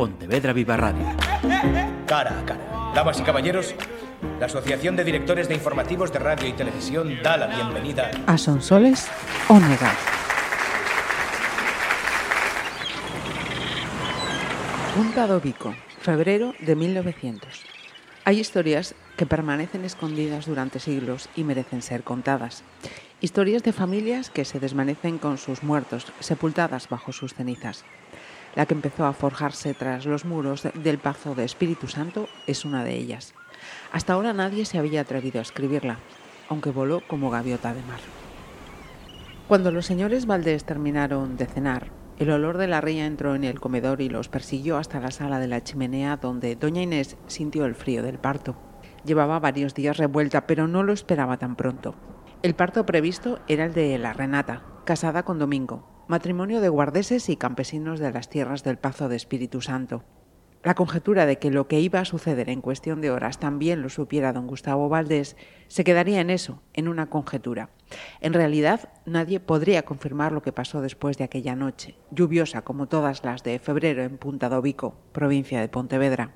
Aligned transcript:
Pontevedra 0.00 0.54
Viva 0.54 0.78
Radio. 0.78 1.04
Cara 2.06 2.40
a 2.40 2.44
cara. 2.46 2.92
Damas 2.94 3.20
y 3.20 3.22
caballeros, 3.22 3.74
la 4.38 4.46
Asociación 4.46 4.96
de 4.96 5.04
Directores 5.04 5.46
de 5.46 5.54
Informativos 5.54 6.10
de 6.10 6.18
Radio 6.18 6.48
y 6.48 6.54
Televisión 6.54 7.18
da 7.22 7.36
la 7.36 7.48
bienvenida 7.48 8.10
a 8.26 8.38
Sonsoles 8.38 9.10
Onega. 9.50 9.92
Punta 14.96 15.26
do 15.26 15.38
Vico, 15.38 15.74
febrero 16.00 16.54
de 16.60 16.76
1900. 16.76 17.60
Hay 18.24 18.40
historias 18.40 18.94
que 19.18 19.26
permanecen 19.26 19.84
escondidas 19.84 20.46
durante 20.46 20.80
siglos 20.80 21.28
y 21.36 21.44
merecen 21.44 21.82
ser 21.82 22.04
contadas. 22.04 22.64
Historias 23.20 23.62
de 23.62 23.74
familias 23.74 24.30
que 24.30 24.46
se 24.46 24.60
desvanecen 24.60 25.18
con 25.18 25.36
sus 25.36 25.62
muertos, 25.62 26.06
sepultadas 26.20 26.88
bajo 26.88 27.12
sus 27.12 27.34
cenizas. 27.34 27.84
La 28.54 28.66
que 28.66 28.74
empezó 28.74 29.04
a 29.04 29.12
forjarse 29.12 29.74
tras 29.74 30.06
los 30.06 30.24
muros 30.24 30.66
del 30.74 30.98
Pazo 30.98 31.34
de 31.34 31.44
Espíritu 31.44 31.86
Santo 31.86 32.28
es 32.46 32.64
una 32.64 32.82
de 32.82 32.96
ellas. 32.96 33.34
Hasta 33.92 34.14
ahora 34.14 34.32
nadie 34.32 34.64
se 34.64 34.78
había 34.78 35.02
atrevido 35.02 35.38
a 35.38 35.42
escribirla, 35.42 35.98
aunque 36.48 36.70
voló 36.70 37.00
como 37.06 37.30
gaviota 37.30 37.72
de 37.74 37.82
mar. 37.82 38.00
Cuando 39.46 39.70
los 39.70 39.86
señores 39.86 40.26
Valdés 40.26 40.64
terminaron 40.64 41.36
de 41.36 41.46
cenar, 41.46 41.90
el 42.18 42.30
olor 42.30 42.58
de 42.58 42.66
la 42.66 42.80
ría 42.80 43.06
entró 43.06 43.34
en 43.34 43.44
el 43.44 43.60
comedor 43.60 44.00
y 44.00 44.08
los 44.08 44.28
persiguió 44.28 44.76
hasta 44.76 45.00
la 45.00 45.10
sala 45.10 45.38
de 45.38 45.48
la 45.48 45.64
chimenea 45.64 46.18
donde 46.18 46.54
doña 46.54 46.82
Inés 46.82 47.16
sintió 47.28 47.64
el 47.64 47.74
frío 47.74 48.02
del 48.02 48.18
parto. 48.18 48.56
Llevaba 49.04 49.38
varios 49.38 49.74
días 49.74 49.96
revuelta, 49.96 50.46
pero 50.46 50.68
no 50.68 50.82
lo 50.82 50.92
esperaba 50.92 51.38
tan 51.38 51.56
pronto. 51.56 51.94
El 52.42 52.54
parto 52.54 52.84
previsto 52.84 53.40
era 53.48 53.64
el 53.64 53.72
de 53.72 53.96
la 53.98 54.12
Renata, 54.12 54.62
casada 54.84 55.22
con 55.22 55.38
Domingo, 55.38 55.86
matrimonio 56.10 56.60
de 56.60 56.68
guardeses 56.68 57.28
y 57.28 57.36
campesinos 57.36 58.00
de 58.00 58.10
las 58.10 58.28
tierras 58.28 58.64
del 58.64 58.78
Pazo 58.78 59.08
de 59.08 59.14
Espíritu 59.14 59.60
Santo. 59.60 60.02
La 60.64 60.74
conjetura 60.74 61.24
de 61.24 61.38
que 61.38 61.52
lo 61.52 61.68
que 61.68 61.78
iba 61.78 62.00
a 62.00 62.04
suceder 62.04 62.50
en 62.50 62.60
cuestión 62.60 63.00
de 63.00 63.12
horas 63.12 63.38
también 63.38 63.80
lo 63.80 63.88
supiera 63.90 64.32
don 64.32 64.48
Gustavo 64.48 64.88
Valdés 64.88 65.36
se 65.68 65.84
quedaría 65.84 66.20
en 66.20 66.28
eso, 66.28 66.62
en 66.74 66.88
una 66.88 67.08
conjetura. 67.08 67.70
En 68.20 68.32
realidad, 68.32 68.92
nadie 69.06 69.38
podría 69.38 69.84
confirmar 69.84 70.32
lo 70.32 70.42
que 70.42 70.52
pasó 70.52 70.82
después 70.82 71.16
de 71.16 71.24
aquella 71.24 71.54
noche, 71.54 71.94
lluviosa 72.10 72.62
como 72.62 72.88
todas 72.88 73.24
las 73.24 73.44
de 73.44 73.60
febrero 73.60 74.02
en 74.02 74.18
Punta 74.18 74.48
do 74.48 74.60
Vico, 74.60 74.96
provincia 75.12 75.60
de 75.60 75.68
Pontevedra. 75.68 76.34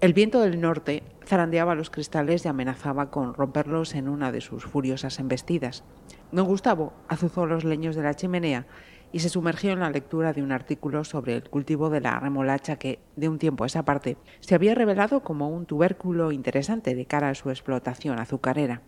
El 0.00 0.14
viento 0.14 0.40
del 0.40 0.60
norte 0.60 1.02
zarandeaba 1.26 1.74
los 1.74 1.90
cristales 1.90 2.44
y 2.44 2.48
amenazaba 2.48 3.10
con 3.10 3.34
romperlos 3.34 3.94
en 3.94 4.08
una 4.08 4.32
de 4.32 4.40
sus 4.40 4.64
furiosas 4.64 5.18
embestidas. 5.18 5.84
Don 6.32 6.46
Gustavo 6.46 6.92
azuzó 7.08 7.46
los 7.46 7.64
leños 7.64 7.94
de 7.94 8.02
la 8.02 8.14
chimenea 8.14 8.66
y 9.12 9.20
se 9.20 9.28
sumergió 9.28 9.72
en 9.72 9.80
la 9.80 9.90
lectura 9.90 10.32
de 10.32 10.42
un 10.42 10.52
artículo 10.52 11.04
sobre 11.04 11.36
el 11.36 11.48
cultivo 11.48 11.88
de 11.88 12.00
la 12.00 12.18
remolacha 12.18 12.76
que, 12.76 12.98
de 13.14 13.28
un 13.28 13.38
tiempo 13.38 13.64
a 13.64 13.68
esa 13.68 13.84
parte, 13.84 14.16
se 14.40 14.54
había 14.54 14.74
revelado 14.74 15.22
como 15.22 15.48
un 15.48 15.66
tubérculo 15.66 16.32
interesante 16.32 16.94
de 16.94 17.06
cara 17.06 17.30
a 17.30 17.34
su 17.34 17.50
explotación 17.50 18.18
azucarera. 18.18 18.82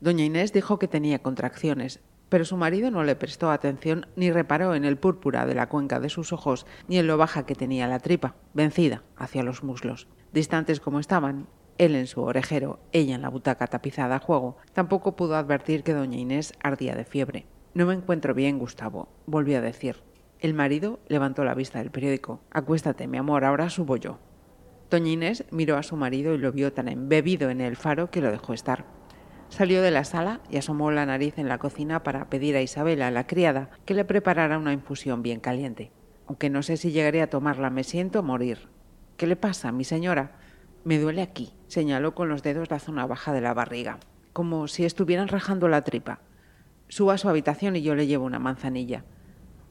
Doña 0.00 0.24
Inés 0.24 0.52
dijo 0.52 0.78
que 0.78 0.86
tenía 0.86 1.18
contracciones, 1.18 2.00
pero 2.28 2.44
su 2.44 2.56
marido 2.56 2.90
no 2.90 3.02
le 3.02 3.16
prestó 3.16 3.50
atención 3.50 4.06
ni 4.14 4.30
reparó 4.30 4.74
en 4.74 4.84
el 4.84 4.96
púrpura 4.96 5.44
de 5.46 5.54
la 5.54 5.68
cuenca 5.68 5.98
de 5.98 6.08
sus 6.08 6.32
ojos 6.32 6.66
ni 6.86 6.98
en 6.98 7.06
lo 7.06 7.16
baja 7.16 7.46
que 7.46 7.54
tenía 7.54 7.88
la 7.88 7.98
tripa, 7.98 8.36
vencida 8.54 9.02
hacia 9.16 9.42
los 9.42 9.64
muslos. 9.64 10.06
Distantes 10.32 10.78
como 10.78 11.00
estaban, 11.00 11.48
él 11.78 11.94
en 11.94 12.06
su 12.06 12.20
orejero, 12.22 12.80
ella 12.92 13.14
en 13.14 13.22
la 13.22 13.30
butaca 13.30 13.68
tapizada 13.68 14.16
a 14.16 14.20
juego, 14.20 14.56
tampoco 14.72 15.16
pudo 15.16 15.36
advertir 15.36 15.84
que 15.84 15.94
doña 15.94 16.18
Inés 16.18 16.52
ardía 16.62 16.94
de 16.94 17.04
fiebre. 17.04 17.46
No 17.74 17.86
me 17.86 17.94
encuentro 17.94 18.34
bien, 18.34 18.58
Gustavo, 18.58 19.08
volvió 19.26 19.58
a 19.58 19.62
decir. 19.62 20.02
El 20.40 20.54
marido 20.54 20.98
levantó 21.08 21.44
la 21.44 21.54
vista 21.54 21.78
del 21.78 21.90
periódico. 21.90 22.40
Acuéstate, 22.50 23.06
mi 23.06 23.18
amor, 23.18 23.44
ahora 23.44 23.70
subo 23.70 23.96
yo. 23.96 24.18
Doña 24.90 25.10
Inés 25.10 25.44
miró 25.50 25.76
a 25.76 25.82
su 25.82 25.96
marido 25.96 26.34
y 26.34 26.38
lo 26.38 26.50
vio 26.52 26.72
tan 26.72 26.88
embebido 26.88 27.50
en 27.50 27.60
el 27.60 27.76
faro 27.76 28.10
que 28.10 28.20
lo 28.20 28.30
dejó 28.30 28.54
estar. 28.54 28.84
Salió 29.48 29.80
de 29.80 29.90
la 29.90 30.04
sala 30.04 30.40
y 30.50 30.56
asomó 30.56 30.90
la 30.90 31.06
nariz 31.06 31.38
en 31.38 31.48
la 31.48 31.58
cocina 31.58 32.02
para 32.02 32.28
pedir 32.28 32.56
a 32.56 32.62
Isabela, 32.62 33.10
la 33.10 33.26
criada, 33.26 33.70
que 33.84 33.94
le 33.94 34.04
preparara 34.04 34.58
una 34.58 34.72
infusión 34.72 35.22
bien 35.22 35.40
caliente. 35.40 35.90
Aunque 36.26 36.50
no 36.50 36.62
sé 36.62 36.76
si 36.76 36.90
llegaré 36.90 37.22
a 37.22 37.30
tomarla, 37.30 37.70
me 37.70 37.84
siento 37.84 38.22
morir. 38.22 38.68
¿Qué 39.16 39.26
le 39.26 39.36
pasa, 39.36 39.72
mi 39.72 39.84
señora? 39.84 40.32
Me 40.84 40.98
duele 40.98 41.22
aquí, 41.22 41.52
señaló 41.68 42.14
con 42.14 42.28
los 42.28 42.42
dedos 42.42 42.70
la 42.70 42.80
zona 42.80 43.06
baja 43.06 43.32
de 43.32 43.40
la 43.40 43.54
barriga, 43.54 43.98
como 44.32 44.66
si 44.68 44.84
estuvieran 44.84 45.28
rajando 45.28 45.68
la 45.68 45.82
tripa. 45.84 46.20
Suba 46.88 47.14
a 47.14 47.18
su 47.18 47.28
habitación 47.28 47.76
y 47.76 47.82
yo 47.82 47.94
le 47.94 48.06
llevo 48.06 48.24
una 48.24 48.38
manzanilla. 48.38 49.04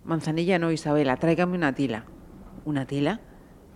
Manzanilla 0.03 0.59
no, 0.59 0.71
Isabela, 0.71 1.17
tráigame 1.17 1.57
una 1.57 1.73
tila. 1.73 2.05
¿Una 2.63 2.85
tila? 2.85 3.19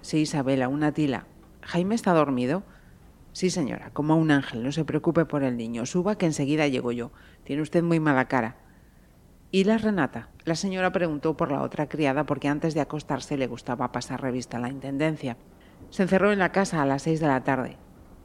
Sí, 0.01 0.19
Isabela, 0.19 0.67
una 0.69 0.93
tila. 0.93 1.25
¿Jaime 1.61 1.95
está 1.95 2.13
dormido? 2.13 2.63
Sí, 3.33 3.49
señora, 3.49 3.91
como 3.91 4.15
un 4.15 4.31
ángel, 4.31 4.63
no 4.63 4.71
se 4.71 4.85
preocupe 4.85 5.25
por 5.25 5.43
el 5.43 5.57
niño. 5.57 5.85
Suba 5.85 6.17
que 6.17 6.25
enseguida 6.25 6.67
llego 6.67 6.91
yo. 6.91 7.11
Tiene 7.43 7.61
usted 7.61 7.83
muy 7.83 7.99
mala 7.99 8.27
cara. 8.27 8.57
¿Y 9.51 9.63
la 9.63 9.77
Renata? 9.77 10.29
La 10.45 10.55
señora 10.55 10.91
preguntó 10.91 11.35
por 11.35 11.51
la 11.51 11.61
otra 11.61 11.89
criada 11.89 12.25
porque 12.25 12.47
antes 12.47 12.73
de 12.73 12.81
acostarse 12.81 13.37
le 13.37 13.47
gustaba 13.47 13.91
pasar 13.91 14.21
revista 14.21 14.57
a 14.57 14.61
la 14.61 14.69
intendencia. 14.69 15.37
Se 15.89 16.03
encerró 16.03 16.31
en 16.31 16.39
la 16.39 16.51
casa 16.51 16.81
a 16.81 16.85
las 16.85 17.01
seis 17.01 17.19
de 17.19 17.27
la 17.27 17.43
tarde. 17.43 17.77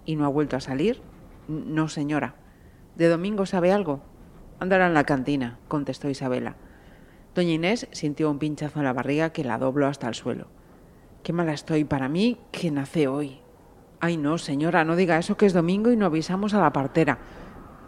¿Y 0.06 0.16
no 0.16 0.24
ha 0.24 0.28
vuelto 0.28 0.56
a 0.56 0.60
salir? 0.60 1.02
No, 1.48 1.88
señora. 1.88 2.36
¿De 2.94 3.08
domingo 3.08 3.44
sabe 3.44 3.72
algo? 3.72 4.00
Andará 4.60 4.86
en 4.86 4.94
la 4.94 5.04
cantina, 5.04 5.58
contestó 5.68 6.08
Isabela. 6.08 6.56
Doña 7.34 7.50
Inés 7.50 7.88
sintió 7.90 8.30
un 8.30 8.38
pinchazo 8.38 8.78
en 8.78 8.86
la 8.86 8.94
barriga 8.94 9.30
que 9.30 9.44
la 9.44 9.58
dobló 9.58 9.86
hasta 9.86 10.08
el 10.08 10.14
suelo. 10.14 10.46
Qué 11.22 11.32
mala 11.32 11.52
estoy 11.52 11.84
para 11.84 12.08
mí 12.08 12.38
que 12.52 12.70
nace 12.70 13.08
hoy. 13.08 13.40
Ay, 14.00 14.16
no, 14.16 14.38
señora, 14.38 14.84
no 14.84 14.94
diga 14.94 15.18
eso 15.18 15.36
que 15.36 15.44
es 15.44 15.52
domingo 15.52 15.90
y 15.90 15.96
no 15.96 16.06
avisamos 16.06 16.54
a 16.54 16.60
la 16.60 16.72
partera. 16.72 17.18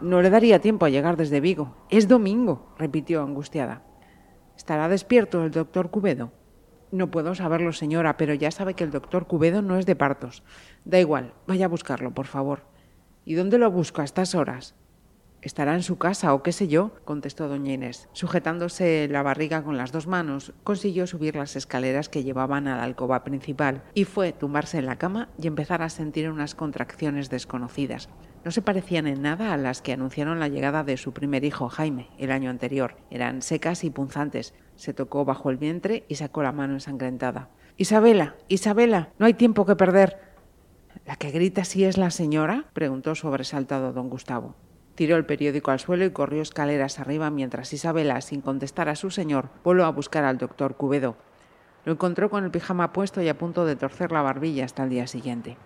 No 0.03 0.21
le 0.21 0.29
daría 0.29 0.61
tiempo 0.61 0.87
a 0.87 0.91
llegar 0.91 1.17
desde 1.17 1.41
Vigo. 1.41 1.77
Es 1.89 2.09
domingo, 2.09 2.75
repitió 2.79 3.23
angustiada. 3.23 3.83
¿Estará 4.57 4.89
despierto 4.89 5.45
el 5.45 5.53
doctor 5.53 5.91
Cubedo? 5.91 6.33
No 6.91 7.11
puedo 7.11 7.35
saberlo, 7.35 7.73
señora, 7.73 8.17
pero 8.17 8.33
ya 8.35 8.51
sabe 8.51 8.75
que 8.75 8.85
el 8.85 8.91
doctor 8.91 9.27
Cubedo 9.27 9.61
no 9.61 9.77
es 9.77 9.85
de 9.85 9.97
partos. 9.97 10.43
Da 10.85 10.99
igual, 10.99 11.35
vaya 11.47 11.67
a 11.67 11.69
buscarlo, 11.69 12.13
por 12.13 12.27
favor. 12.27 12.63
¿Y 13.25 13.35
dónde 13.35 13.59
lo 13.59 13.71
busco 13.71 14.01
a 14.01 14.05
estas 14.05 14.35
horas? 14.35 14.75
Estará 15.41 15.75
en 15.75 15.85
su 15.85 15.99
casa 15.99 16.35
o 16.35 16.43
qué 16.43 16.51
sé 16.51 16.67
yo, 16.67 16.93
contestó 17.05 17.47
doña 17.47 17.73
Inés. 17.73 18.09
Sujetándose 18.13 19.07
la 19.09 19.23
barriga 19.23 19.63
con 19.63 19.77
las 19.77 19.93
dos 19.93 20.09
manos, 20.09 20.53
consiguió 20.65 21.07
subir 21.07 21.37
las 21.37 21.55
escaleras 21.55 22.09
que 22.09 22.25
llevaban 22.25 22.67
a 22.67 22.77
la 22.77 22.83
alcoba 22.83 23.23
principal 23.23 23.85
y 23.95 24.05
fue 24.05 24.33
tumbarse 24.33 24.79
en 24.79 24.87
la 24.87 24.97
cama 24.97 25.29
y 25.41 25.47
empezar 25.47 25.83
a 25.83 25.91
sentir 25.91 26.29
unas 26.29 26.57
contracciones 26.57 27.31
desconocidas. 27.31 28.09
No 28.45 28.51
se 28.51 28.63
parecían 28.63 29.07
en 29.07 29.23
nada 29.23 29.53
a 29.53 29.57
las 29.57 29.81
que 29.81 29.93
anunciaron 29.93 30.41
la 30.41 30.49
llegada 30.49 30.83
de 30.83 30.97
su 30.97 31.13
primer 31.13 31.45
hijo, 31.45 31.69
Jaime, 31.69 32.09
el 32.19 32.33
año 32.33 32.51
anterior. 32.51 32.97
Eran 33.11 33.43
secas 33.43 33.85
y 33.85 33.91
punzantes. 33.91 34.55
Se 34.79 34.95
tocó 34.95 35.25
bajo 35.25 35.51
el 35.51 35.57
vientre 35.57 36.05
y 36.07 36.15
sacó 36.15 36.41
la 36.45 36.53
mano 36.53 36.75
ensangrentada. 36.75 37.49
Isabela, 37.77 38.37
Isabela, 38.47 39.09
no 39.19 39.27
hay 39.27 39.35
tiempo 39.35 39.67
que 39.67 39.75
perder. 39.75 40.21
¿La 41.05 41.17
que 41.17 41.33
grita 41.33 41.65
si 41.65 41.85
es 41.85 41.99
la 41.99 42.13
señora? 42.13 42.67
preguntó 42.75 43.17
sobresaltado 43.17 43.93
don 43.93 44.09
Gustavo. 44.09 44.55
Tiró 44.95 45.17
el 45.17 45.27
periódico 45.27 45.73
al 45.73 45.81
suelo 45.81 46.05
y 46.05 46.13
corrió 46.13 46.43
escaleras 46.43 47.01
arriba 47.01 47.29
mientras 47.29 47.73
Isabela, 47.73 48.21
sin 48.21 48.41
contestar 48.41 48.89
a 48.89 48.95
su 48.95 49.11
señor, 49.11 49.49
volvió 49.65 49.85
a 49.85 49.91
buscar 49.91 50.23
al 50.23 50.39
doctor 50.39 50.77
Cubedo. 50.77 51.17
Lo 51.85 51.95
encontró 51.95 52.31
con 52.31 52.45
el 52.45 52.53
pijama 52.53 52.93
puesto 52.93 53.21
y 53.21 53.29
a 53.29 53.37
punto 53.37 53.65
de 53.65 53.75
torcer 53.75 54.13
la 54.13 54.23
barbilla 54.23 54.65
hasta 54.65 54.85
el 54.85 54.91
día 54.91 55.09
siguiente. 55.09 55.57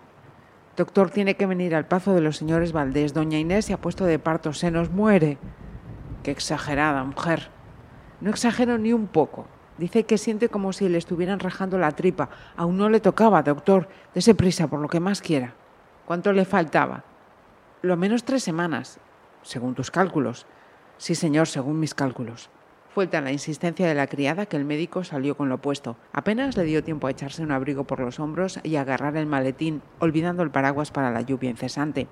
Doctor, 0.75 1.11
tiene 1.11 1.35
que 1.35 1.45
venir 1.45 1.75
al 1.75 1.87
pazo 1.87 2.15
de 2.15 2.21
los 2.21 2.37
señores 2.37 2.71
Valdés. 2.71 3.13
Doña 3.13 3.37
Inés 3.37 3.65
se 3.65 3.73
ha 3.73 3.81
puesto 3.81 4.05
de 4.05 4.17
parto, 4.17 4.53
se 4.53 4.71
nos 4.71 4.89
muere. 4.89 5.37
Qué 6.23 6.31
exagerada, 6.31 7.03
mujer. 7.03 7.49
No 8.23 8.29
exagero 8.29 8.77
ni 8.77 8.93
un 8.93 9.07
poco. 9.07 9.47
Dice 9.77 10.05
que 10.05 10.17
siente 10.17 10.47
como 10.47 10.71
si 10.71 10.87
le 10.87 10.97
estuvieran 10.97 11.41
rajando 11.41 11.77
la 11.77 11.91
tripa. 11.91 12.29
Aún 12.55 12.77
no 12.77 12.87
le 12.87 13.01
tocaba, 13.01 13.43
doctor. 13.43 13.89
Dese 14.13 14.33
prisa 14.33 14.67
por 14.67 14.79
lo 14.79 14.87
que 14.87 15.01
más 15.01 15.21
quiera. 15.21 15.55
¿Cuánto 16.05 16.31
le 16.31 16.45
faltaba? 16.45 17.03
Lo 17.81 17.97
menos 17.97 18.23
tres 18.23 18.41
semanas, 18.41 19.01
según 19.41 19.75
tus 19.75 19.91
cálculos. 19.91 20.45
Sí, 20.97 21.15
señor, 21.15 21.47
según 21.47 21.81
mis 21.81 21.93
cálculos. 21.93 22.49
Fue 22.93 23.07
tan 23.07 23.25
la 23.25 23.33
insistencia 23.33 23.89
de 23.89 23.95
la 23.95 24.07
criada 24.07 24.45
que 24.45 24.55
el 24.55 24.63
médico 24.63 25.03
salió 25.03 25.35
con 25.35 25.49
lo 25.49 25.57
puesto. 25.57 25.97
Apenas 26.13 26.55
le 26.55 26.63
dio 26.63 26.81
tiempo 26.81 27.07
a 27.07 27.11
echarse 27.11 27.43
un 27.43 27.51
abrigo 27.51 27.83
por 27.83 27.99
los 27.99 28.21
hombros 28.21 28.61
y 28.63 28.77
agarrar 28.77 29.17
el 29.17 29.25
maletín, 29.25 29.81
olvidando 29.99 30.43
el 30.43 30.51
paraguas 30.51 30.91
para 30.91 31.11
la 31.11 31.23
lluvia 31.23 31.49
incesante. 31.49 32.07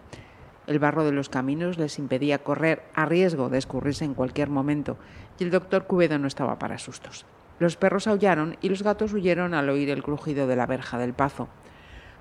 El 0.68 0.80
barro 0.80 1.04
de 1.04 1.12
los 1.12 1.30
caminos 1.30 1.78
les 1.78 2.00
impedía 2.00 2.44
correr 2.44 2.84
a 2.94 3.06
riesgo 3.06 3.50
de 3.50 3.58
escurrirse 3.58 4.06
en 4.06 4.14
cualquier 4.14 4.50
momento, 4.50 4.98
y 5.40 5.44
el 5.44 5.52
doctor 5.52 5.86
Cubedo 5.86 6.20
no 6.20 6.28
estaba 6.28 6.60
para 6.60 6.78
sustos. 6.78 7.26
Los 7.60 7.78
perros 7.78 8.08
aullaron 8.08 8.58
y 8.62 8.70
los 8.70 8.84
gatos 8.84 9.14
huyeron 9.14 9.54
al 9.54 9.70
oír 9.70 9.90
el 9.90 10.04
crujido 10.04 10.48
de 10.48 10.56
la 10.56 10.66
verja 10.66 10.98
del 10.98 11.14
pazo. 11.14 11.48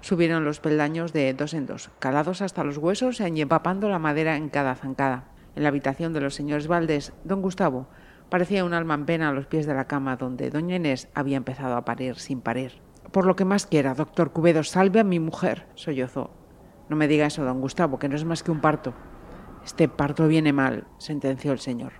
Subieron 0.01 0.45
los 0.45 0.61
peldaños 0.61 1.13
de 1.13 1.33
dos 1.35 1.55
en 1.55 1.67
dos, 1.67 1.91
calados 1.99 2.43
hasta 2.43 2.65
los 2.65 2.79
huesos 2.79 3.21
y 3.21 3.41
empapando 3.41 3.89
la 3.89 3.99
madera 3.99 4.37
en 4.37 4.49
cada 4.49 4.75
zancada. 4.75 5.25
En 5.57 5.63
la 5.63 5.69
habitación 5.69 6.13
de 6.13 6.21
los 6.21 6.35
señores 6.35 6.69
Valdés, 6.69 7.13
don 7.25 7.43
Gustavo 7.43 7.89
Parecía 8.31 8.65
un 8.65 8.75
alma 8.75 8.95
en 8.95 9.07
pena 9.07 9.29
a 9.29 9.33
los 9.33 9.47
pies 9.47 9.67
de 9.67 9.75
la 9.75 9.89
cama 9.89 10.17
donde 10.17 10.51
doña 10.51 10.77
Inés 10.77 11.09
había 11.15 11.37
empezado 11.37 11.77
a 11.77 11.85
parir 11.85 12.15
sin 12.17 12.41
parir. 12.41 12.81
por 13.11 13.27
lo 13.27 13.35
que 13.35 13.45
más 13.45 13.67
quiera, 13.67 13.95
doctor 13.95 14.31
Cubedo, 14.31 14.63
salve 14.63 15.01
a 15.01 15.05
mi 15.05 15.19
mujer, 15.19 15.67
sollozó. 15.75 16.31
No 16.91 16.97
me 16.97 17.07
diga 17.07 17.27
eso, 17.27 17.45
don 17.45 17.61
Gustavo, 17.61 18.01
que 18.01 18.09
no 18.09 18.17
es 18.17 18.25
más 18.25 18.43
que 18.43 18.51
un 18.51 18.61
parto. 18.61 18.95
Este 19.65 19.89
parto 19.89 20.27
viene 20.27 20.53
mal, 20.53 20.89
sentenció 20.99 21.53
el 21.53 21.61
señor. 21.61 21.93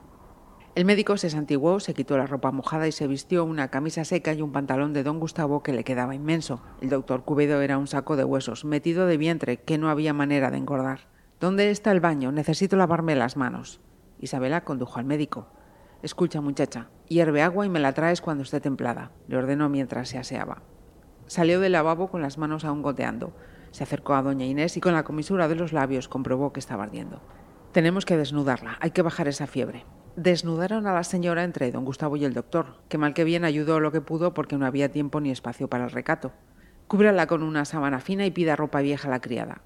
El 0.75 0.85
médico 0.85 1.17
se 1.17 1.31
santiguó, 1.31 1.79
se 1.79 1.95
quitó 1.95 2.19
la 2.19 2.27
ropa 2.27 2.51
mojada 2.51 2.89
y 2.89 2.93
se 2.93 3.07
vistió 3.07 3.45
una 3.45 3.69
camisa 3.69 4.05
seca 4.05 4.35
y 4.35 4.43
un 4.43 4.51
pantalón 4.51 4.93
de 4.93 5.05
don 5.05 5.21
Gustavo 5.21 5.63
que 5.63 5.73
le 5.73 5.85
quedaba 5.85 6.17
inmenso. 6.17 6.61
El 6.81 6.89
doctor 6.89 7.25
Cubedo 7.25 7.61
era 7.61 7.79
un 7.79 7.87
saco 7.87 8.17
de 8.17 8.25
huesos, 8.25 8.65
metido 8.65 9.07
de 9.07 9.17
vientre, 9.17 9.59
que 9.59 9.79
no 9.79 9.91
había 9.91 10.13
manera 10.13 10.51
de 10.51 10.59
engordar. 10.59 11.07
¿Dónde 11.39 11.71
está 11.71 11.93
el 11.93 12.01
baño? 12.01 12.33
Necesito 12.33 12.77
lavarme 12.77 13.15
las 13.15 13.37
manos. 13.37 13.81
Isabela 14.19 14.65
condujo 14.65 14.99
al 14.99 15.05
médico. 15.05 15.47
Escucha, 16.03 16.41
muchacha, 16.41 16.89
hierve 17.07 17.43
agua 17.43 17.65
y 17.65 17.69
me 17.69 17.79
la 17.79 17.93
traes 17.93 18.21
cuando 18.21 18.43
esté 18.43 18.61
templada, 18.61 19.13
le 19.29 19.37
ordenó 19.37 19.69
mientras 19.69 20.09
se 20.09 20.19
aseaba. 20.19 20.63
Salió 21.29 21.61
del 21.61 21.73
lavabo 21.73 22.11
con 22.11 22.23
las 22.23 22.39
manos 22.39 22.65
aún 22.65 22.83
goteando. 22.83 23.33
Se 23.71 23.85
acercó 23.85 24.15
a 24.15 24.23
doña 24.23 24.47
Inés 24.47 24.77
y 24.77 24.81
con 24.81 24.95
la 24.95 25.05
comisura 25.05 25.49
de 25.49 25.55
los 25.55 25.73
labios 25.73 26.09
comprobó 26.09 26.53
que 26.53 26.61
estaba 26.61 26.85
ardiendo. 26.85 27.21
Tenemos 27.73 28.05
que 28.05 28.17
desnudarla, 28.17 28.79
hay 28.81 28.91
que 28.91 29.03
bajar 29.03 29.29
esa 29.29 29.47
fiebre. 29.47 29.85
Desnudaron 30.17 30.87
a 30.87 30.93
la 30.93 31.05
señora 31.05 31.45
entre 31.45 31.71
don 31.71 31.85
Gustavo 31.85 32.17
y 32.17 32.25
el 32.25 32.35
doctor, 32.35 32.79
que 32.89 32.99
mal 32.99 33.15
que 33.15 33.25
bien 33.25 33.45
ayudó 33.45 33.79
lo 33.79 33.93
que 33.93 34.01
pudo 34.01 34.35
porque 34.35 34.57
no 34.57 34.67
había 34.67 34.91
tiempo 34.91 35.21
ni 35.21 35.31
espacio 35.31 35.69
para 35.69 35.85
el 35.85 35.93
recato. 35.93 36.33
Cúbrala 36.89 37.29
con 37.29 37.45
una 37.45 37.65
sábana 37.65 38.01
fina 38.01 38.27
y 38.27 38.33
pida 38.33 38.57
ropa 38.57 38.81
vieja 38.81 39.07
a 39.07 39.13
la 39.13 39.21
criada. 39.21 39.63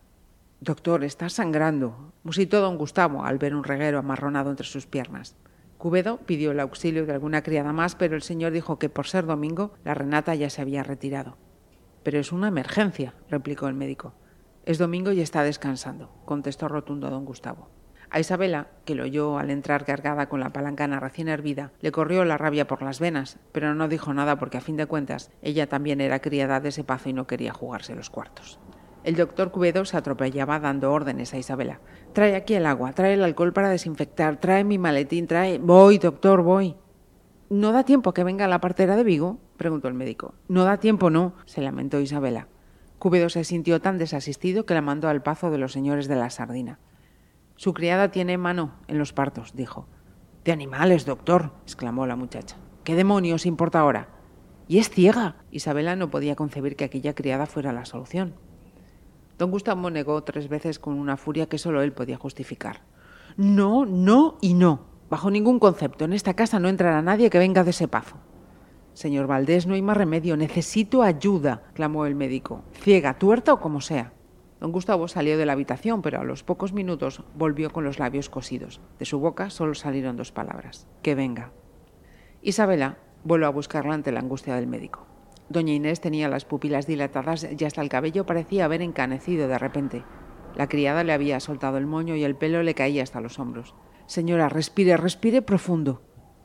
Doctor, 0.61 1.03
está 1.03 1.31
sangrando, 1.31 2.13
musitó 2.23 2.61
don 2.61 2.77
Gustavo 2.77 3.25
al 3.25 3.39
ver 3.39 3.55
un 3.55 3.65
reguero 3.65 3.99
amarronado 3.99 4.51
entre 4.51 4.67
sus 4.67 4.87
piernas. 4.87 5.35
Cubedo 5.79 6.19
pidió 6.19 6.53
el 6.53 6.61
auxilio 6.61 7.07
de 7.07 7.13
alguna 7.13 7.43
criada 7.43 7.73
más, 7.73 7.95
pero 7.95 8.15
el 8.15 8.23
señor 8.23 8.53
dijo 8.53 8.79
que 8.79 8.89
por 8.89 9.07
ser 9.07 9.27
domingo 9.27 9.73
la 9.85 9.95
Renata 9.95 10.35
ya 10.35 10.51
se 10.51 10.63
había 10.63 10.83
retirado. 10.83 11.37
Pero 12.05 12.21
es 12.21 12.31
una 12.31 12.49
emergencia, 12.49 13.15
replicó 13.29 13.67
el 13.67 13.75
médico. 13.75 14.13
Es 14.65 14.79
domingo 14.79 15.11
y 15.11 15.21
está 15.21 15.43
descansando, 15.43 16.11
contestó 16.25 16.69
rotundo 16.69 17.11
don 17.11 17.25
Gustavo. 17.25 17.69
A 18.11 18.21
Isabela, 18.21 18.69
que 18.85 18.95
lo 18.95 19.03
oyó 19.03 19.39
al 19.39 19.51
entrar 19.51 19.85
cargada 19.85 20.29
con 20.29 20.39
la 20.39 20.53
palancana 20.53 21.01
recién 21.01 21.27
hervida, 21.29 21.73
le 21.81 21.91
corrió 21.91 22.25
la 22.25 22.39
rabia 22.39 22.67
por 22.67 22.83
las 22.83 23.01
venas, 23.01 23.39
pero 23.51 23.75
no 23.75 23.89
dijo 23.89 24.15
nada 24.15 24.39
porque 24.39 24.59
a 24.59 24.61
fin 24.61 24.77
de 24.77 24.87
cuentas 24.87 25.33
ella 25.43 25.69
también 25.69 26.01
era 26.01 26.21
criada 26.21 26.61
de 26.61 26.69
ese 26.69 26.85
pazo 26.85 27.09
y 27.09 27.13
no 27.13 27.27
quería 27.27 27.53
jugarse 27.53 27.97
los 27.97 28.11
cuartos. 28.11 28.61
El 29.03 29.17
doctor 29.17 29.51
Cubedo 29.51 29.85
se 29.85 29.97
atropellaba 29.97 30.61
dando 30.61 30.93
órdenes 30.93 31.35
a 31.35 31.39
Isabela. 31.39 31.81
Trae 32.13 32.37
aquí 32.37 32.55
el 32.55 32.67
agua, 32.67 32.93
trae 32.93 33.15
el 33.15 33.25
alcohol 33.25 33.53
para 33.53 33.69
desinfectar, 33.69 34.39
trae 34.39 34.65
mi 34.65 34.79
maletín, 34.79 35.27
trae... 35.27 35.59
Voy, 35.59 35.99
doctor, 35.99 36.43
voy. 36.43 36.77
¿No 37.51 37.73
da 37.73 37.85
tiempo 37.85 38.15
que 38.15 38.25
venga 38.25 38.49
la 38.49 38.61
partera 38.61 38.97
de 38.97 39.05
Vigo? 39.05 39.39
Preguntó 39.57 39.89
el 39.89 39.95
médico. 39.95 40.35
No 40.49 40.65
da 40.65 40.79
tiempo, 40.79 41.11
no, 41.11 41.35
se 41.47 41.63
lamentó 41.63 42.01
Isabela. 42.01 42.49
Cubedo 42.99 43.29
se 43.29 43.45
sintió 43.45 43.81
tan 43.81 43.99
desasistido 43.99 44.67
que 44.67 44.75
la 44.75 44.81
mandó 44.81 45.09
al 45.09 45.23
pazo 45.23 45.51
de 45.51 45.59
los 45.59 45.73
señores 45.73 46.09
de 46.09 46.17
la 46.17 46.31
sardina. 46.31 46.79
Su 47.57 47.75
criada 47.75 48.11
tiene 48.11 48.39
mano 48.39 48.75
en 48.89 48.99
los 48.99 49.13
partos, 49.13 49.55
dijo. 49.55 49.87
De 50.45 50.53
animales, 50.53 51.07
doctor, 51.07 51.53
exclamó 51.63 52.07
la 52.07 52.17
muchacha. 52.17 52.57
¿Qué 52.83 52.95
demonios 52.95 53.47
importa 53.47 53.81
ahora? 53.81 54.09
Y 54.69 54.79
es 54.79 54.91
ciega. 54.91 55.37
Isabela 55.51 55.97
no 55.97 56.11
podía 56.11 56.37
concebir 56.37 56.77
que 56.77 56.85
aquella 56.85 57.15
criada 57.15 57.47
fuera 57.47 57.73
la 57.73 57.85
solución. 57.85 58.35
Don 59.39 59.51
Gustavo 59.51 59.91
negó 59.91 60.23
tres 60.23 60.49
veces 60.49 60.79
con 60.79 60.99
una 60.99 61.17
furia 61.17 61.47
que 61.47 61.59
solo 61.59 61.83
él 61.83 61.93
podía 61.93 62.17
justificar. 62.17 62.83
No, 63.37 63.85
no 63.85 64.39
y 64.41 64.55
no. 64.55 64.87
Bajo 65.11 65.31
ningún 65.31 65.59
concepto. 65.59 66.05
En 66.05 66.13
esta 66.13 66.35
casa 66.35 66.59
no 66.61 66.69
entrará 66.69 67.03
nadie 67.03 67.31
que 67.31 67.39
venga 67.39 67.65
de 67.65 67.71
ese 67.71 67.89
pazo. 67.89 68.17
Señor 68.95 69.27
Valdés, 69.27 69.67
no 69.67 69.75
hay 69.75 69.83
más 69.83 69.97
remedio. 69.97 70.37
Necesito 70.37 71.03
ayuda, 71.03 71.65
clamó 71.75 72.07
el 72.07 72.15
médico. 72.15 72.65
Ciega, 72.81 73.19
tuerta 73.19 73.53
o 73.53 73.61
como 73.61 73.81
sea. 73.81 74.13
Don 74.61 74.73
Gustavo 74.73 75.09
salió 75.09 75.37
de 75.37 75.45
la 75.45 75.53
habitación, 75.53 76.01
pero 76.01 76.21
a 76.21 76.25
los 76.25 76.45
pocos 76.45 76.73
minutos 76.73 77.23
volvió 77.35 77.71
con 77.71 77.85
los 77.85 77.99
labios 77.99 78.31
cosidos. 78.31 78.81
De 78.99 79.05
su 79.05 79.19
boca 79.19 79.51
solo 79.51 79.75
salieron 79.75 80.17
dos 80.17 80.33
palabras. 80.33 80.87
Que 81.03 81.15
venga. 81.15 81.53
Isabela 82.41 82.99
volvió 83.25 83.49
a 83.49 83.51
buscarla 83.51 83.95
ante 83.95 84.13
la 84.13 84.21
angustia 84.21 84.55
del 84.55 84.69
médico. 84.69 85.07
Doña 85.49 85.75
Inés 85.75 86.01
tenía 86.01 86.29
las 86.29 86.45
pupilas 86.45 86.87
dilatadas 86.87 87.47
y 87.59 87.65
hasta 87.65 87.83
el 87.83 87.89
cabello 87.89 88.25
parecía 88.25 88.65
haber 88.65 88.81
encanecido 88.81 89.49
de 89.49 89.59
repente. 89.59 90.05
La 90.55 90.69
criada 90.69 91.05
le 91.05 91.13
había 91.13 91.41
soltado 91.41 91.79
el 91.79 91.87
moño 91.87 92.15
y 92.15 92.25
el 92.25 92.37
pelo 92.37 92.63
le 92.63 92.75
caía 92.75 93.03
hasta 93.03 93.21
los 93.21 93.39
hombros. 93.39 93.75
Señora, 94.07 94.49
respire, 94.49 94.97
respire 94.97 95.43
profundo. 95.43 96.03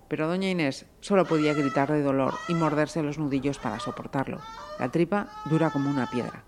Pero 0.09 0.27
doña 0.27 0.49
Inés 0.49 0.87
solo 0.99 1.25
podía 1.25 1.53
gritar 1.53 1.91
de 1.91 2.01
dolor 2.01 2.33
y 2.49 2.55
morderse 2.55 3.03
los 3.03 3.19
nudillos 3.19 3.59
para 3.59 3.79
soportarlo. 3.79 4.39
La 4.79 4.89
tripa 4.89 5.29
dura 5.45 5.69
como 5.69 5.89
una 5.89 6.09
piedra. 6.09 6.43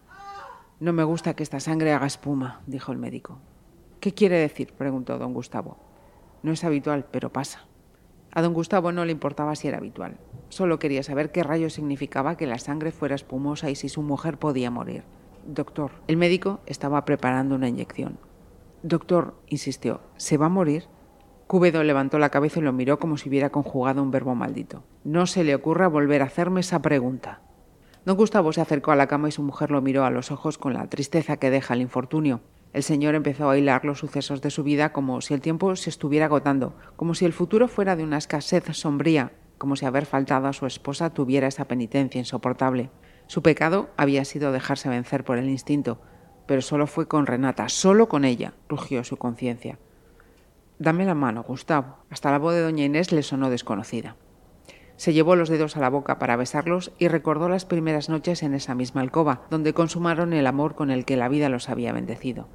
No 0.79 0.93
me 0.93 1.03
gusta 1.03 1.35
que 1.35 1.43
esta 1.43 1.59
sangre 1.59 1.93
haga 1.93 2.07
espuma, 2.07 2.61
dijo 2.65 2.91
el 2.91 2.97
médico. 2.97 3.37
¿Qué 3.99 4.13
quiere 4.13 4.39
decir? 4.39 4.73
preguntó 4.73 5.19
don 5.19 5.33
Gustavo. 5.33 5.77
No 6.41 6.51
es 6.51 6.63
habitual, 6.63 7.05
pero 7.11 7.31
pasa. 7.31 7.67
A 8.33 8.41
don 8.41 8.53
Gustavo 8.53 8.91
no 8.91 9.05
le 9.05 9.11
importaba 9.11 9.55
si 9.55 9.67
era 9.67 9.77
habitual. 9.77 10.17
Solo 10.49 10.79
quería 10.79 11.03
saber 11.03 11.31
qué 11.31 11.43
rayo 11.43 11.69
significaba 11.69 12.35
que 12.37 12.47
la 12.47 12.57
sangre 12.57 12.91
fuera 12.91 13.13
espumosa 13.13 13.69
y 13.69 13.75
si 13.75 13.89
su 13.89 14.01
mujer 14.01 14.39
podía 14.39 14.71
morir. 14.71 15.03
Doctor, 15.45 15.91
el 16.07 16.17
médico 16.17 16.61
estaba 16.65 17.05
preparando 17.05 17.55
una 17.55 17.69
inyección. 17.69 18.17
Doctor, 18.81 19.35
insistió, 19.47 20.01
¿se 20.17 20.37
va 20.37 20.47
a 20.47 20.49
morir? 20.49 20.87
Cúbedo 21.51 21.83
levantó 21.83 22.17
la 22.17 22.29
cabeza 22.29 22.61
y 22.61 22.63
lo 22.63 22.71
miró 22.71 22.97
como 22.97 23.17
si 23.17 23.27
hubiera 23.27 23.49
conjugado 23.49 24.01
un 24.01 24.09
verbo 24.09 24.35
maldito. 24.35 24.85
No 25.03 25.27
se 25.27 25.43
le 25.43 25.53
ocurra 25.53 25.89
volver 25.89 26.21
a 26.21 26.27
hacerme 26.27 26.61
esa 26.61 26.81
pregunta. 26.81 27.41
Don 28.05 28.15
Gustavo 28.15 28.53
se 28.53 28.61
acercó 28.61 28.93
a 28.93 28.95
la 28.95 29.07
cama 29.07 29.27
y 29.27 29.33
su 29.33 29.43
mujer 29.43 29.69
lo 29.69 29.81
miró 29.81 30.05
a 30.05 30.11
los 30.11 30.31
ojos 30.31 30.57
con 30.57 30.73
la 30.73 30.87
tristeza 30.87 31.35
que 31.35 31.49
deja 31.49 31.73
el 31.73 31.81
infortunio. 31.81 32.39
El 32.71 32.83
señor 32.83 33.15
empezó 33.15 33.49
a 33.49 33.57
hilar 33.57 33.83
los 33.83 33.99
sucesos 33.99 34.41
de 34.41 34.49
su 34.49 34.63
vida 34.63 34.93
como 34.93 35.19
si 35.19 35.33
el 35.33 35.41
tiempo 35.41 35.75
se 35.75 35.89
estuviera 35.89 36.27
agotando, 36.27 36.73
como 36.95 37.15
si 37.15 37.25
el 37.25 37.33
futuro 37.33 37.67
fuera 37.67 37.97
de 37.97 38.05
una 38.05 38.19
escasez 38.19 38.63
sombría, 38.71 39.33
como 39.57 39.75
si 39.75 39.85
haber 39.85 40.05
faltado 40.05 40.47
a 40.47 40.53
su 40.53 40.65
esposa 40.65 41.09
tuviera 41.09 41.47
esa 41.49 41.65
penitencia 41.65 42.19
insoportable. 42.19 42.91
Su 43.27 43.41
pecado 43.41 43.89
había 43.97 44.23
sido 44.23 44.53
dejarse 44.53 44.87
vencer 44.87 45.25
por 45.25 45.37
el 45.37 45.49
instinto, 45.49 45.99
pero 46.45 46.61
solo 46.61 46.87
fue 46.87 47.09
con 47.09 47.25
Renata, 47.25 47.67
solo 47.67 48.07
con 48.07 48.23
ella, 48.23 48.53
rugió 48.69 49.03
su 49.03 49.17
conciencia. 49.17 49.79
Dame 50.81 51.05
la 51.05 51.13
mano, 51.13 51.43
Gustavo. 51.43 51.97
Hasta 52.09 52.31
la 52.31 52.39
voz 52.39 52.55
de 52.55 52.61
doña 52.61 52.85
Inés 52.85 53.11
le 53.11 53.21
sonó 53.21 53.51
desconocida. 53.51 54.15
Se 54.95 55.13
llevó 55.13 55.35
los 55.35 55.47
dedos 55.47 55.77
a 55.77 55.79
la 55.79 55.91
boca 55.91 56.17
para 56.17 56.35
besarlos 56.35 56.91
y 56.97 57.07
recordó 57.07 57.49
las 57.49 57.65
primeras 57.65 58.09
noches 58.09 58.41
en 58.41 58.55
esa 58.55 58.73
misma 58.73 59.01
alcoba, 59.01 59.43
donde 59.51 59.75
consumaron 59.75 60.33
el 60.33 60.47
amor 60.47 60.73
con 60.73 60.89
el 60.89 61.05
que 61.05 61.17
la 61.17 61.29
vida 61.29 61.49
los 61.49 61.69
había 61.69 61.93
bendecido. 61.93 62.47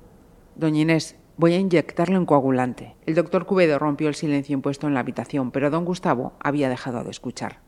Doña 0.57 0.81
Inés, 0.81 1.15
voy 1.37 1.53
a 1.53 1.61
inyectarlo 1.61 2.17
en 2.17 2.27
coagulante. 2.27 2.97
El 3.07 3.15
doctor 3.15 3.47
Cubedo 3.47 3.79
rompió 3.79 4.09
el 4.09 4.17
silencio 4.17 4.55
impuesto 4.55 4.89
en 4.89 4.95
la 4.95 5.01
habitación, 5.01 5.53
pero 5.53 5.71
don 5.71 5.85
Gustavo 5.85 6.33
había 6.41 6.69
dejado 6.69 7.05
de 7.05 7.11
escuchar. 7.11 7.61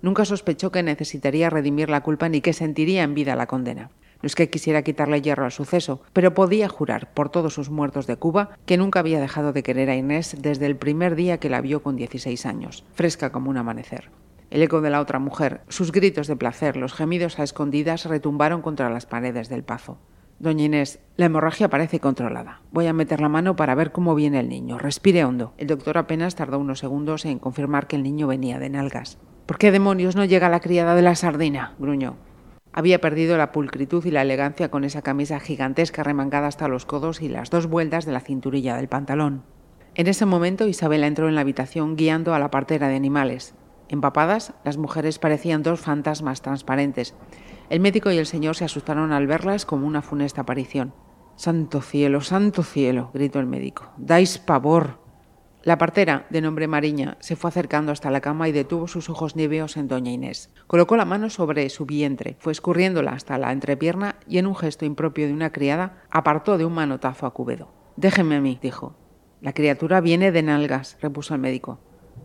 Nunca 0.00 0.24
sospechó 0.24 0.70
que 0.70 0.84
necesitaría 0.84 1.50
redimir 1.50 1.90
la 1.90 2.04
culpa 2.04 2.28
ni 2.28 2.40
que 2.40 2.52
sentiría 2.52 3.02
en 3.02 3.14
vida 3.14 3.34
la 3.34 3.48
condena. 3.48 3.90
No 4.22 4.28
es 4.28 4.36
que 4.36 4.50
quisiera 4.50 4.82
quitarle 4.82 5.20
hierro 5.20 5.44
al 5.44 5.52
suceso, 5.52 6.00
pero 6.12 6.32
podía 6.32 6.68
jurar 6.68 7.12
por 7.12 7.28
todos 7.28 7.54
sus 7.54 7.70
muertos 7.70 8.06
de 8.06 8.16
Cuba 8.16 8.50
que 8.66 8.76
nunca 8.76 9.00
había 9.00 9.20
dejado 9.20 9.52
de 9.52 9.64
querer 9.64 9.90
a 9.90 9.96
Inés 9.96 10.36
desde 10.40 10.66
el 10.66 10.76
primer 10.76 11.16
día 11.16 11.38
que 11.38 11.50
la 11.50 11.60
vio 11.60 11.82
con 11.82 11.96
16 11.96 12.46
años, 12.46 12.84
fresca 12.94 13.32
como 13.32 13.50
un 13.50 13.56
amanecer. 13.56 14.10
El 14.50 14.62
eco 14.62 14.80
de 14.80 14.90
la 14.90 15.00
otra 15.00 15.18
mujer, 15.18 15.62
sus 15.68 15.92
gritos 15.92 16.26
de 16.26 16.36
placer, 16.36 16.76
los 16.76 16.92
gemidos 16.92 17.38
a 17.38 17.42
escondidas 17.42 18.04
retumbaron 18.04 18.62
contra 18.62 18.90
las 18.90 19.06
paredes 19.06 19.48
del 19.48 19.64
pazo. 19.64 19.98
Doña 20.38 20.64
Inés, 20.64 20.98
la 21.16 21.26
hemorragia 21.26 21.70
parece 21.70 22.00
controlada. 22.00 22.60
Voy 22.70 22.86
a 22.86 22.92
meter 22.92 23.20
la 23.20 23.28
mano 23.28 23.56
para 23.56 23.74
ver 23.74 23.92
cómo 23.92 24.14
viene 24.14 24.40
el 24.40 24.48
niño. 24.48 24.78
Respire 24.78 25.24
hondo. 25.24 25.54
El 25.56 25.68
doctor 25.68 25.98
apenas 25.98 26.34
tardó 26.34 26.58
unos 26.58 26.80
segundos 26.80 27.24
en 27.24 27.38
confirmar 27.38 27.86
que 27.86 27.96
el 27.96 28.02
niño 28.02 28.26
venía 28.26 28.58
de 28.58 28.68
nalgas. 28.68 29.18
¿Por 29.46 29.58
qué 29.58 29.70
demonios 29.70 30.16
no 30.16 30.24
llega 30.24 30.48
la 30.48 30.60
criada 30.60 30.94
de 30.94 31.02
la 31.02 31.14
sardina? 31.14 31.74
gruñó. 31.78 32.16
Había 32.72 33.00
perdido 33.00 33.36
la 33.36 33.52
pulcritud 33.52 34.04
y 34.06 34.10
la 34.10 34.22
elegancia 34.22 34.70
con 34.70 34.84
esa 34.84 35.02
camisa 35.02 35.40
gigantesca 35.40 36.02
remangada 36.02 36.46
hasta 36.46 36.68
los 36.68 36.86
codos 36.86 37.20
y 37.20 37.28
las 37.28 37.50
dos 37.50 37.66
vueltas 37.66 38.06
de 38.06 38.12
la 38.12 38.20
cinturilla 38.20 38.76
del 38.76 38.88
pantalón. 38.88 39.44
En 39.94 40.06
ese 40.06 40.24
momento 40.24 40.66
Isabela 40.66 41.06
entró 41.06 41.28
en 41.28 41.34
la 41.34 41.42
habitación 41.42 41.96
guiando 41.96 42.34
a 42.34 42.38
la 42.38 42.50
partera 42.50 42.88
de 42.88 42.96
animales. 42.96 43.54
Empapadas, 43.90 44.54
las 44.64 44.78
mujeres 44.78 45.18
parecían 45.18 45.62
dos 45.62 45.80
fantasmas 45.80 46.40
transparentes. 46.40 47.14
El 47.68 47.80
médico 47.80 48.10
y 48.10 48.16
el 48.16 48.24
señor 48.24 48.56
se 48.56 48.64
asustaron 48.64 49.12
al 49.12 49.26
verlas 49.26 49.66
como 49.66 49.86
una 49.86 50.00
funesta 50.00 50.40
aparición. 50.40 50.94
Santo 51.36 51.82
cielo, 51.82 52.22
santo 52.22 52.62
cielo, 52.62 53.10
gritó 53.12 53.38
el 53.38 53.46
médico. 53.46 53.92
Dais 53.98 54.38
pavor. 54.38 55.01
La 55.64 55.78
partera, 55.78 56.26
de 56.28 56.40
nombre 56.40 56.66
Mariña, 56.66 57.16
se 57.20 57.36
fue 57.36 57.48
acercando 57.48 57.92
hasta 57.92 58.10
la 58.10 58.20
cama 58.20 58.48
y 58.48 58.52
detuvo 58.52 58.88
sus 58.88 59.08
ojos 59.08 59.36
níveos 59.36 59.76
en 59.76 59.86
doña 59.86 60.10
Inés. 60.10 60.50
Colocó 60.66 60.96
la 60.96 61.04
mano 61.04 61.30
sobre 61.30 61.68
su 61.70 61.86
vientre, 61.86 62.34
fue 62.40 62.50
escurriéndola 62.50 63.12
hasta 63.12 63.38
la 63.38 63.52
entrepierna 63.52 64.16
y 64.26 64.38
en 64.38 64.48
un 64.48 64.56
gesto 64.56 64.84
impropio 64.84 65.28
de 65.28 65.32
una 65.32 65.52
criada 65.52 66.02
apartó 66.10 66.58
de 66.58 66.64
un 66.64 66.72
manotazo 66.72 67.26
a 67.26 67.32
Cubedo. 67.32 67.72
Déjeme 67.94 68.36
a 68.36 68.40
mí, 68.40 68.58
dijo. 68.60 68.96
La 69.40 69.52
criatura 69.52 70.00
viene 70.00 70.32
de 70.32 70.42
nalgas, 70.42 70.98
repuso 71.00 71.34
el 71.34 71.40
médico. 71.40 71.78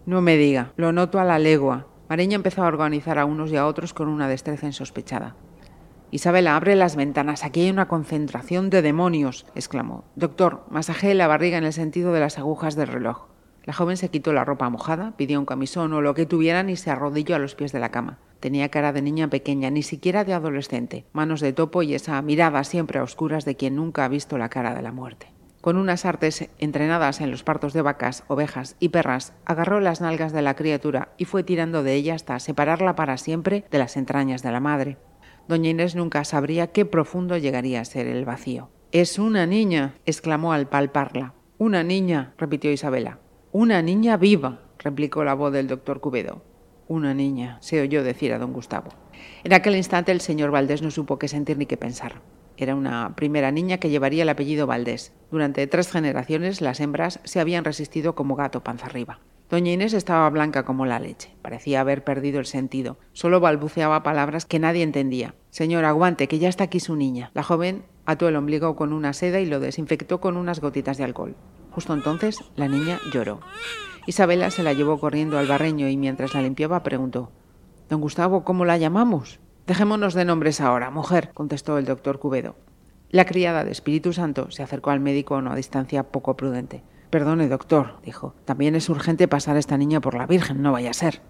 No 0.07 0.21
me 0.21 0.35
diga, 0.35 0.73
lo 0.75 0.91
noto 0.91 1.19
a 1.19 1.23
la 1.23 1.37
legua. 1.37 1.85
Mariña 2.09 2.35
empezó 2.37 2.63
a 2.63 2.67
organizar 2.67 3.19
a 3.19 3.25
unos 3.25 3.51
y 3.51 3.55
a 3.57 3.67
otros 3.67 3.93
con 3.93 4.07
una 4.07 4.27
destreza 4.27 4.65
insospechada. 4.65 5.35
Isabela, 6.09 6.55
abre 6.55 6.75
las 6.75 6.95
ventanas. 6.95 7.43
Aquí 7.43 7.61
hay 7.61 7.69
una 7.69 7.87
concentración 7.87 8.69
de 8.69 8.81
demonios, 8.81 9.45
exclamó. 9.55 10.05
Doctor, 10.15 10.63
masajee 10.69 11.13
la 11.13 11.27
barriga 11.27 11.57
en 11.57 11.65
el 11.65 11.73
sentido 11.73 12.13
de 12.13 12.21
las 12.21 12.37
agujas 12.37 12.75
del 12.75 12.87
reloj. 12.87 13.27
La 13.65 13.73
joven 13.73 13.97
se 13.97 14.09
quitó 14.09 14.31
la 14.31 14.45
ropa 14.45 14.69
mojada, 14.69 15.17
pidió 15.17 15.37
un 15.37 15.45
camisón 15.45 15.91
o 15.91 15.99
lo 16.01 16.13
que 16.13 16.25
tuvieran 16.25 16.69
y 16.69 16.77
se 16.77 16.89
arrodilló 16.89 17.35
a 17.35 17.39
los 17.39 17.55
pies 17.55 17.73
de 17.73 17.79
la 17.79 17.91
cama. 17.91 18.19
Tenía 18.39 18.69
cara 18.69 18.93
de 18.93 19.01
niña 19.01 19.29
pequeña, 19.29 19.69
ni 19.69 19.83
siquiera 19.83 20.23
de 20.23 20.33
adolescente, 20.33 21.05
manos 21.11 21.41
de 21.41 21.51
topo 21.51 21.83
y 21.83 21.93
esa 21.93 22.21
mirada 22.21 22.63
siempre 22.63 22.99
a 22.99 23.03
oscuras 23.03 23.43
de 23.43 23.57
quien 23.57 23.75
nunca 23.75 24.05
ha 24.05 24.07
visto 24.07 24.37
la 24.37 24.47
cara 24.47 24.73
de 24.73 24.81
la 24.81 24.93
muerte. 24.93 25.33
Con 25.59 25.75
unas 25.75 26.05
artes 26.05 26.47
entrenadas 26.59 27.19
en 27.19 27.29
los 27.29 27.43
partos 27.43 27.73
de 27.73 27.81
vacas, 27.81 28.23
ovejas 28.29 28.77
y 28.79 28.89
perras, 28.89 29.33
agarró 29.43 29.81
las 29.81 29.99
nalgas 29.99 30.31
de 30.31 30.41
la 30.41 30.55
criatura 30.55 31.09
y 31.17 31.25
fue 31.25 31.43
tirando 31.43 31.83
de 31.83 31.95
ella 31.95 32.15
hasta 32.15 32.39
separarla 32.39 32.95
para 32.95 33.17
siempre 33.17 33.65
de 33.69 33.79
las 33.79 33.97
entrañas 33.97 34.43
de 34.43 34.51
la 34.53 34.61
madre. 34.61 34.97
Doña 35.47 35.69
Inés 35.69 35.95
nunca 35.95 36.23
sabría 36.25 36.67
qué 36.67 36.85
profundo 36.85 37.37
llegaría 37.37 37.79
a 37.79 37.85
ser 37.85 38.07
el 38.07 38.25
vacío. 38.25 38.69
Es 38.91 39.17
una 39.17 39.45
niña, 39.45 39.95
exclamó 40.05 40.51
al 40.51 40.67
palparla. 40.67 41.33
Una 41.57 41.83
niña, 41.83 42.33
repitió 42.37 42.71
Isabela. 42.71 43.19
Una 43.53 43.81
niña 43.81 44.17
viva, 44.17 44.61
replicó 44.77 45.23
la 45.23 45.33
voz 45.33 45.53
del 45.53 45.67
doctor 45.67 46.01
Cubedo. 46.01 46.41
Una 46.89 47.13
niña, 47.13 47.57
se 47.61 47.81
oyó 47.81 48.03
decir 48.03 48.33
a 48.33 48.39
don 48.39 48.53
Gustavo. 48.53 48.89
En 49.43 49.53
aquel 49.53 49.75
instante 49.75 50.11
el 50.11 50.21
señor 50.21 50.51
Valdés 50.51 50.81
no 50.81 50.91
supo 50.91 51.17
qué 51.17 51.27
sentir 51.27 51.57
ni 51.57 51.65
qué 51.65 51.77
pensar. 51.77 52.21
Era 52.57 52.75
una 52.75 53.15
primera 53.15 53.51
niña 53.51 53.77
que 53.77 53.89
llevaría 53.89 54.23
el 54.23 54.29
apellido 54.29 54.67
Valdés. 54.67 55.13
Durante 55.31 55.65
tres 55.67 55.91
generaciones 55.91 56.59
las 56.59 56.79
hembras 56.79 57.19
se 57.23 57.39
habían 57.39 57.63
resistido 57.63 58.15
como 58.15 58.35
gato 58.35 58.63
panza 58.63 58.87
arriba. 58.87 59.19
Doña 59.49 59.71
Inés 59.71 59.93
estaba 59.93 60.29
blanca 60.29 60.63
como 60.63 60.85
la 60.85 60.99
leche. 60.99 61.33
Parecía 61.41 61.79
haber 61.79 62.03
perdido 62.03 62.39
el 62.39 62.45
sentido. 62.45 62.97
Solo 63.13 63.39
balbuceaba 63.39 64.03
palabras 64.03 64.45
que 64.45 64.59
nadie 64.59 64.83
entendía. 64.83 65.35
Señor, 65.51 65.85
aguante, 65.85 66.27
que 66.27 66.39
ya 66.39 66.49
está 66.49 66.65
aquí 66.65 66.81
su 66.81 66.97
niña. 66.97 67.31
La 67.33 67.43
joven 67.43 67.85
ató 68.05 68.27
el 68.27 68.35
ombligo 68.35 68.75
con 68.75 68.91
una 68.91 69.13
seda 69.13 69.39
y 69.39 69.45
lo 69.45 69.61
desinfectó 69.61 70.19
con 70.19 70.35
unas 70.35 70.59
gotitas 70.59 70.97
de 70.97 71.05
alcohol. 71.05 71.35
Justo 71.71 71.93
entonces 71.93 72.43
la 72.55 72.67
niña 72.67 72.99
lloró. 73.13 73.39
Isabela 74.05 74.51
se 74.51 74.63
la 74.63 74.73
llevó 74.73 74.99
corriendo 74.99 75.37
al 75.37 75.47
barreño 75.47 75.87
y 75.87 75.95
mientras 75.95 76.33
la 76.33 76.41
limpiaba 76.41 76.83
preguntó 76.83 77.31
Don 77.89 78.01
Gustavo, 78.01 78.43
¿cómo 78.43 78.65
la 78.65 78.77
llamamos? 78.77 79.39
Dejémonos 79.65 80.13
de 80.13 80.25
nombres 80.25 80.59
ahora, 80.59 80.91
mujer, 80.91 81.31
contestó 81.33 81.77
el 81.77 81.85
doctor 81.85 82.19
Cubedo. 82.19 82.55
La 83.09 83.25
criada 83.25 83.63
de 83.63 83.71
Espíritu 83.71 84.11
Santo 84.11 84.51
se 84.51 84.63
acercó 84.63 84.91
al 84.91 84.99
médico 84.99 85.35
a 85.35 85.39
una 85.39 85.55
distancia 85.55 86.03
poco 86.03 86.35
prudente. 86.35 86.83
Perdone, 87.09 87.47
doctor, 87.47 87.95
dijo. 88.03 88.33
También 88.45 88.75
es 88.75 88.89
urgente 88.89 89.27
pasar 89.27 89.55
a 89.55 89.59
esta 89.59 89.77
niña 89.77 90.01
por 90.01 90.15
la 90.15 90.27
Virgen, 90.27 90.61
no 90.61 90.73
vaya 90.73 90.89
a 90.89 90.93
ser. 90.93 91.21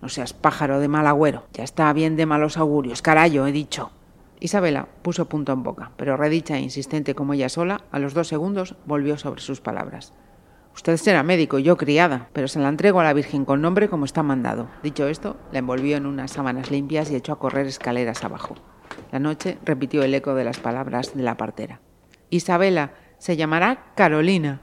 No 0.00 0.08
seas 0.08 0.32
pájaro 0.32 0.80
de 0.80 0.88
mal 0.88 1.06
agüero. 1.06 1.44
Ya 1.52 1.64
está 1.64 1.92
bien 1.92 2.16
de 2.16 2.26
malos 2.26 2.56
augurios. 2.56 3.02
Carayo, 3.02 3.46
he 3.46 3.52
dicho. 3.52 3.90
Isabela 4.38 4.88
puso 5.02 5.28
punto 5.28 5.52
en 5.52 5.62
boca, 5.62 5.92
pero 5.96 6.16
redicha 6.16 6.56
e 6.56 6.60
insistente 6.60 7.14
como 7.14 7.32
ella 7.32 7.48
sola, 7.48 7.80
a 7.90 7.98
los 7.98 8.14
dos 8.14 8.28
segundos 8.28 8.76
volvió 8.84 9.16
sobre 9.16 9.40
sus 9.40 9.60
palabras. 9.60 10.12
Usted 10.74 10.96
será 10.96 11.22
médico, 11.22 11.58
yo 11.58 11.76
criada, 11.76 12.28
pero 12.32 12.48
se 12.48 12.58
la 12.58 12.68
entrego 12.68 13.00
a 13.00 13.04
la 13.04 13.12
Virgen 13.12 13.44
con 13.44 13.62
nombre 13.62 13.88
como 13.88 14.04
está 14.04 14.22
mandado. 14.22 14.68
Dicho 14.82 15.06
esto, 15.06 15.36
la 15.52 15.60
envolvió 15.60 15.96
en 15.96 16.04
unas 16.04 16.32
sábanas 16.32 16.70
limpias 16.70 17.10
y 17.10 17.16
echó 17.16 17.32
a 17.32 17.38
correr 17.38 17.66
escaleras 17.66 18.24
abajo. 18.24 18.56
La 19.12 19.20
noche 19.20 19.56
repitió 19.64 20.02
el 20.02 20.14
eco 20.14 20.34
de 20.34 20.44
las 20.44 20.58
palabras 20.58 21.14
de 21.16 21.22
la 21.22 21.36
partera. 21.36 21.80
Isabela 22.28 22.92
se 23.18 23.36
llamará 23.36 23.92
Carolina. 23.94 24.60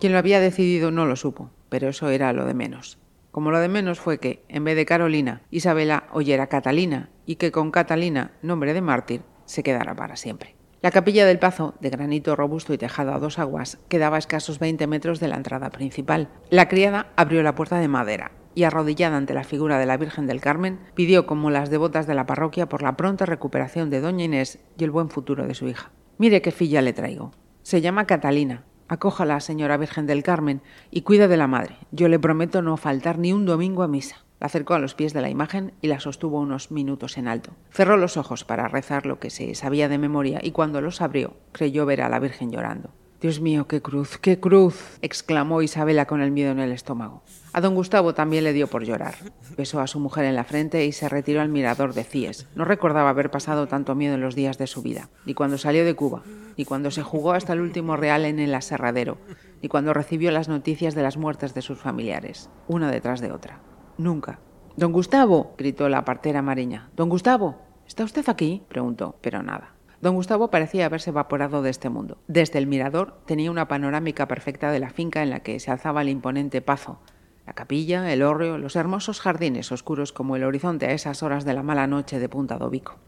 Quien 0.00 0.12
lo 0.12 0.18
había 0.18 0.40
decidido 0.40 0.90
no 0.90 1.06
lo 1.06 1.16
supo, 1.16 1.50
pero 1.68 1.88
eso 1.88 2.08
era 2.08 2.32
lo 2.32 2.44
de 2.44 2.54
menos. 2.54 2.98
Como 3.30 3.50
lo 3.50 3.58
de 3.58 3.68
menos 3.68 3.98
fue 3.98 4.18
que, 4.18 4.44
en 4.48 4.64
vez 4.64 4.76
de 4.76 4.86
Carolina, 4.86 5.42
Isabela 5.50 6.04
oyera 6.12 6.46
Catalina 6.46 7.10
y 7.26 7.36
que 7.36 7.50
con 7.50 7.70
Catalina, 7.70 8.32
nombre 8.42 8.74
de 8.74 8.80
mártir, 8.80 9.22
se 9.44 9.62
quedara 9.62 9.96
para 9.96 10.16
siempre. 10.16 10.54
La 10.82 10.90
capilla 10.90 11.24
del 11.24 11.38
Pazo, 11.38 11.74
de 11.80 11.88
granito 11.90 12.36
robusto 12.36 12.74
y 12.74 12.78
tejado 12.78 13.14
a 13.14 13.18
dos 13.18 13.38
aguas, 13.38 13.78
quedaba 13.88 14.16
a 14.16 14.18
escasos 14.18 14.58
20 14.58 14.86
metros 14.86 15.18
de 15.18 15.28
la 15.28 15.36
entrada 15.36 15.70
principal. 15.70 16.28
La 16.50 16.68
criada 16.68 17.06
abrió 17.16 17.42
la 17.42 17.54
puerta 17.54 17.78
de 17.78 17.88
madera 17.88 18.32
y, 18.54 18.64
arrodillada 18.64 19.16
ante 19.16 19.34
la 19.34 19.44
figura 19.44 19.78
de 19.78 19.86
la 19.86 19.96
Virgen 19.96 20.26
del 20.26 20.40
Carmen, 20.40 20.78
pidió 20.94 21.26
como 21.26 21.50
las 21.50 21.70
devotas 21.70 22.06
de 22.06 22.14
la 22.14 22.26
parroquia 22.26 22.68
por 22.68 22.82
la 22.82 22.96
pronta 22.96 23.26
recuperación 23.26 23.90
de 23.90 24.00
doña 24.00 24.24
Inés 24.24 24.58
y 24.76 24.84
el 24.84 24.90
buen 24.90 25.08
futuro 25.08 25.46
de 25.46 25.54
su 25.54 25.66
hija. 25.68 25.90
Mire 26.18 26.42
qué 26.42 26.50
filla 26.50 26.82
le 26.82 26.92
traigo. 26.92 27.32
Se 27.62 27.80
llama 27.80 28.06
Catalina, 28.06 28.64
Acójala, 28.86 29.40
señora 29.40 29.76
Virgen 29.76 30.06
del 30.06 30.22
Carmen, 30.22 30.60
y 30.90 31.02
cuida 31.02 31.26
de 31.26 31.36
la 31.36 31.46
madre. 31.46 31.78
Yo 31.90 32.08
le 32.08 32.18
prometo 32.18 32.60
no 32.60 32.76
faltar 32.76 33.18
ni 33.18 33.32
un 33.32 33.46
domingo 33.46 33.82
a 33.82 33.88
misa. 33.88 34.24
La 34.40 34.46
acercó 34.46 34.74
a 34.74 34.78
los 34.78 34.94
pies 34.94 35.14
de 35.14 35.22
la 35.22 35.30
imagen 35.30 35.72
y 35.80 35.86
la 35.86 36.00
sostuvo 36.00 36.38
unos 36.38 36.70
minutos 36.70 37.16
en 37.16 37.28
alto. 37.28 37.52
Cerró 37.70 37.96
los 37.96 38.16
ojos 38.16 38.44
para 38.44 38.68
rezar 38.68 39.06
lo 39.06 39.18
que 39.18 39.30
se 39.30 39.54
sabía 39.54 39.88
de 39.88 39.96
memoria 39.96 40.40
y 40.42 40.50
cuando 40.50 40.82
los 40.82 41.00
abrió 41.00 41.34
creyó 41.52 41.86
ver 41.86 42.02
a 42.02 42.10
la 42.10 42.18
Virgen 42.18 42.50
llorando. 42.50 42.90
Dios 43.24 43.40
mío, 43.40 43.66
qué 43.66 43.80
cruz, 43.80 44.18
qué 44.18 44.38
cruz, 44.38 44.98
exclamó 45.00 45.62
Isabela 45.62 46.04
con 46.04 46.20
el 46.20 46.30
miedo 46.30 46.52
en 46.52 46.58
el 46.58 46.72
estómago. 46.72 47.22
A 47.54 47.62
don 47.62 47.74
Gustavo 47.74 48.12
también 48.12 48.44
le 48.44 48.52
dio 48.52 48.66
por 48.66 48.84
llorar. 48.84 49.14
Besó 49.56 49.80
a 49.80 49.86
su 49.86 49.98
mujer 49.98 50.26
en 50.26 50.34
la 50.34 50.44
frente 50.44 50.84
y 50.84 50.92
se 50.92 51.08
retiró 51.08 51.40
al 51.40 51.48
mirador 51.48 51.94
de 51.94 52.04
Cies. 52.04 52.46
No 52.54 52.66
recordaba 52.66 53.08
haber 53.08 53.30
pasado 53.30 53.66
tanto 53.66 53.94
miedo 53.94 54.14
en 54.14 54.20
los 54.20 54.34
días 54.34 54.58
de 54.58 54.66
su 54.66 54.82
vida, 54.82 55.08
ni 55.24 55.32
cuando 55.32 55.56
salió 55.56 55.86
de 55.86 55.94
Cuba, 55.94 56.22
ni 56.58 56.66
cuando 56.66 56.90
se 56.90 57.02
jugó 57.02 57.32
hasta 57.32 57.54
el 57.54 57.62
último 57.62 57.96
real 57.96 58.26
en 58.26 58.40
el 58.40 58.54
aserradero, 58.54 59.16
ni 59.62 59.70
cuando 59.70 59.94
recibió 59.94 60.30
las 60.30 60.50
noticias 60.50 60.94
de 60.94 61.02
las 61.02 61.16
muertes 61.16 61.54
de 61.54 61.62
sus 61.62 61.78
familiares, 61.78 62.50
una 62.68 62.92
detrás 62.92 63.22
de 63.22 63.32
otra. 63.32 63.62
Nunca. 63.96 64.40
Don 64.76 64.92
Gustavo, 64.92 65.54
gritó 65.56 65.88
la 65.88 66.04
partera 66.04 66.42
Mariña. 66.42 66.90
Don 66.94 67.08
Gustavo, 67.08 67.56
¿está 67.86 68.04
usted 68.04 68.28
aquí? 68.28 68.64
preguntó, 68.68 69.16
pero 69.22 69.42
nada. 69.42 69.73
Don 70.04 70.16
Gustavo 70.16 70.50
parecía 70.50 70.84
haberse 70.84 71.08
evaporado 71.08 71.62
de 71.62 71.70
este 71.70 71.88
mundo. 71.88 72.18
Desde 72.28 72.58
el 72.58 72.66
mirador 72.66 73.22
tenía 73.24 73.50
una 73.50 73.68
panorámica 73.68 74.28
perfecta 74.28 74.70
de 74.70 74.78
la 74.78 74.90
finca 74.90 75.22
en 75.22 75.30
la 75.30 75.40
que 75.40 75.58
se 75.58 75.70
alzaba 75.70 76.02
el 76.02 76.10
imponente 76.10 76.60
pazo, 76.60 77.00
la 77.46 77.54
capilla, 77.54 78.12
el 78.12 78.22
hórreo, 78.22 78.58
los 78.58 78.76
hermosos 78.76 79.22
jardines 79.22 79.72
oscuros 79.72 80.12
como 80.12 80.36
el 80.36 80.44
horizonte 80.44 80.84
a 80.84 80.92
esas 80.92 81.22
horas 81.22 81.46
de 81.46 81.54
la 81.54 81.62
mala 81.62 81.86
noche 81.86 82.18
de 82.18 82.28
Punta 82.28 82.58
Dobico. 82.58 82.98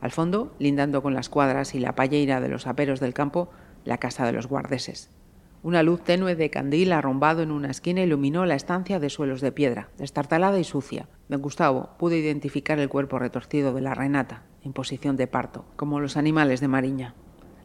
Al 0.00 0.12
fondo, 0.12 0.54
lindando 0.58 1.02
con 1.02 1.12
las 1.12 1.28
cuadras 1.28 1.74
y 1.74 1.78
la 1.78 1.94
palleira 1.94 2.40
de 2.40 2.48
los 2.48 2.66
aperos 2.66 3.00
del 3.00 3.12
campo, 3.12 3.50
la 3.84 3.98
casa 3.98 4.24
de 4.24 4.32
los 4.32 4.46
guardeses. 4.46 5.10
Una 5.62 5.82
luz 5.82 6.00
tenue 6.02 6.36
de 6.36 6.48
candil 6.48 6.90
arrombado 6.90 7.42
en 7.42 7.50
una 7.50 7.70
esquina 7.70 8.00
iluminó 8.00 8.46
la 8.46 8.54
estancia 8.54 8.98
de 8.98 9.10
suelos 9.10 9.42
de 9.42 9.52
piedra, 9.52 9.90
destartalada 9.98 10.58
y 10.58 10.64
sucia. 10.64 11.06
Don 11.28 11.42
Gustavo 11.42 11.90
pudo 11.98 12.14
identificar 12.14 12.78
el 12.78 12.88
cuerpo 12.88 13.18
retorcido 13.18 13.74
de 13.74 13.82
la 13.82 13.92
Renata, 13.92 14.44
en 14.64 14.72
posición 14.72 15.16
de 15.16 15.26
parto, 15.26 15.66
como 15.76 16.00
los 16.00 16.16
animales 16.16 16.60
de 16.60 16.68
Mariña. 16.68 17.14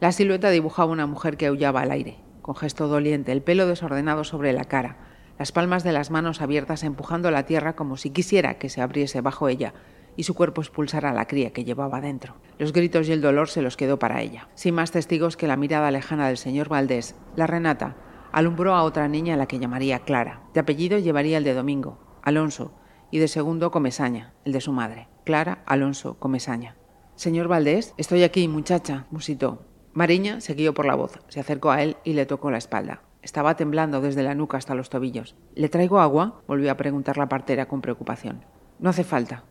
La 0.02 0.12
silueta 0.12 0.50
dibujaba 0.50 0.92
una 0.92 1.08
mujer 1.08 1.38
que 1.38 1.46
aullaba 1.46 1.82
al 1.82 1.92
aire, 1.92 2.18
con 2.42 2.56
gesto 2.56 2.90
doliente, 2.90 3.32
el 3.32 3.42
pelo 3.42 3.66
desordenado 3.66 4.26
sobre 4.26 4.52
la 4.52 4.66
cara, 4.66 4.98
las 5.40 5.54
palmas 5.54 5.86
de 5.86 5.94
las 5.94 6.12
manos 6.12 6.42
abiertas 6.42 6.84
empujando 6.84 7.32
la 7.32 7.46
tierra 7.46 7.78
como 7.78 7.96
si 7.96 8.10
quisiera 8.10 8.56
que 8.56 8.68
se 8.68 8.82
abriese 8.82 9.22
bajo 9.22 9.48
ella 9.48 9.74
y 10.16 10.24
su 10.24 10.34
cuerpo 10.34 10.62
expulsara 10.62 11.12
a 11.12 11.14
la 11.14 11.28
cría 11.28 11.52
que 11.52 11.64
llevaba 11.64 12.02
dentro. 12.02 12.36
Los 12.58 12.74
gritos 12.74 13.08
y 13.08 13.12
el 13.12 13.22
dolor 13.22 13.50
se 13.50 13.62
los 13.62 13.78
quedó 13.78 14.00
para 14.00 14.22
ella. 14.22 14.48
Sin 14.56 14.76
más 14.76 14.92
testigos 14.92 15.38
que 15.38 15.48
la 15.48 15.58
mirada 15.58 15.92
lejana 15.92 16.28
del 16.28 16.38
señor 16.38 16.70
Valdés, 16.70 17.16
la 17.36 17.48
Renata 17.48 17.96
alumbró 18.32 18.76
a 18.76 18.84
otra 18.84 19.08
niña 19.08 19.36
a 19.36 19.38
la 19.38 19.46
que 19.46 19.60
llamaría 19.60 20.00
Clara. 20.00 20.42
De 20.54 20.60
apellido 20.60 21.00
llevaría 21.00 21.38
el 21.38 21.44
de 21.44 21.54
Domingo, 21.54 22.00
Alonso, 22.22 22.74
y 23.12 23.20
de 23.20 23.28
segundo 23.28 23.72
Comesaña, 23.72 24.34
el 24.44 24.52
de 24.52 24.62
su 24.62 24.72
madre. 24.74 25.08
Clara 25.24 25.64
Alonso 25.66 26.16
Comesaña. 26.20 26.76
Señor 27.16 27.48
Valdés, 27.48 27.94
estoy 27.98 28.24
aquí, 28.24 28.48
muchacha, 28.48 29.06
musitó. 29.10 29.64
Mariña 29.94 30.42
se 30.42 30.54
guió 30.54 30.74
por 30.74 30.86
la 30.86 30.96
voz, 30.96 31.20
se 31.30 31.40
acercó 31.40 31.72
a 31.72 31.82
él 31.82 31.96
y 32.04 32.14
le 32.14 32.26
tocó 32.26 32.52
la 32.52 32.58
espalda. 32.58 33.04
Estaba 33.22 33.56
temblando 33.56 34.02
desde 34.02 34.22
la 34.22 34.36
nuca 34.36 34.58
hasta 34.58 34.76
los 34.76 34.90
tobillos. 34.90 35.36
¿Le 35.56 35.70
traigo 35.70 36.00
agua? 36.00 36.42
volvió 36.46 36.70
a 36.72 36.78
preguntar 36.78 37.18
la 37.18 37.30
partera 37.30 37.68
con 37.68 37.82
preocupación. 37.82 38.44
No 38.80 38.90
hace 38.90 39.06
falta, 39.06 39.46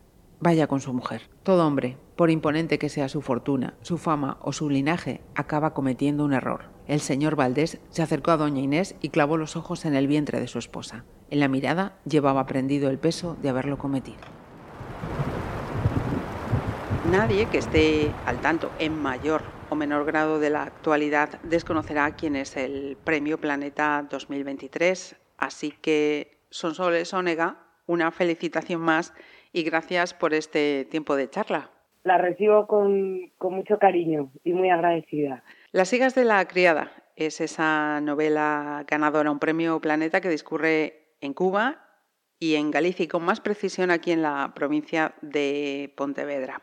Vaya 0.45 0.67
con 0.67 0.79
su 0.79 0.93
mujer. 0.93 1.23
Todo 1.41 1.65
hombre, 1.65 1.97
por 2.15 2.29
imponente 2.29 2.77
que 2.77 2.89
sea 2.89 3.09
su 3.09 3.23
fortuna, 3.23 3.73
su 3.81 3.97
fama 3.97 4.37
o 4.41 4.53
su 4.53 4.69
linaje, 4.69 5.21
acaba 5.33 5.73
cometiendo 5.73 6.23
un 6.23 6.33
error. 6.33 6.65
El 6.85 6.99
señor 6.99 7.35
Valdés 7.35 7.79
se 7.89 8.03
acercó 8.03 8.29
a 8.29 8.37
doña 8.37 8.61
Inés 8.61 8.93
y 9.01 9.09
clavó 9.09 9.37
los 9.37 9.55
ojos 9.55 9.85
en 9.85 9.95
el 9.95 10.05
vientre 10.05 10.39
de 10.39 10.45
su 10.45 10.59
esposa. 10.59 11.03
En 11.31 11.39
la 11.39 11.47
mirada 11.47 11.97
llevaba 12.05 12.45
prendido 12.45 12.91
el 12.91 12.99
peso 12.99 13.35
de 13.41 13.49
haberlo 13.49 13.79
cometido. 13.79 14.19
Nadie 17.09 17.47
que 17.47 17.57
esté 17.57 18.11
al 18.27 18.39
tanto 18.39 18.69
en 18.77 19.01
mayor 19.01 19.41
o 19.71 19.75
menor 19.75 20.05
grado 20.05 20.39
de 20.39 20.51
la 20.51 20.61
actualidad 20.61 21.41
desconocerá 21.41 22.11
quién 22.11 22.35
es 22.35 22.55
el 22.55 22.97
Premio 23.03 23.39
Planeta 23.39 24.05
2023, 24.11 25.15
así 25.39 25.71
que 25.71 26.37
Sonsoles 26.51 27.11
Onega, 27.15 27.63
una 27.87 28.11
felicitación 28.11 28.81
más 28.81 29.11
y 29.55 29.63
gracias 29.63 30.13
por 30.13 30.33
este 30.33 30.85
tiempo 30.91 31.15
de 31.15 31.29
charla. 31.29 31.69
La 32.03 32.17
recibo 32.17 32.67
con, 32.67 33.31
mucho 33.39 33.79
cariño 33.79 34.29
y 34.43 34.51
muy 34.51 34.69
agradecida. 34.69 35.43
Las 35.71 35.87
sigas 35.87 36.13
de 36.13 36.25
la 36.25 36.45
criada 36.45 36.91
es 37.15 37.39
esa 37.39 38.01
novela 38.01 38.83
ganadora, 38.85 39.31
un 39.31 39.39
premio 39.39 39.79
Planeta 39.79 40.19
que 40.19 40.27
discurre 40.27 41.15
en 41.21 41.33
Cuba 41.33 41.87
y 42.37 42.55
en 42.55 42.69
Galicia 42.69 43.05
y 43.05 43.07
con 43.07 43.23
más 43.23 43.39
precisión 43.39 43.91
aquí 43.91 44.11
en 44.11 44.23
la 44.23 44.51
provincia 44.53 45.15
de 45.21 45.93
Pontevedra. 45.95 46.61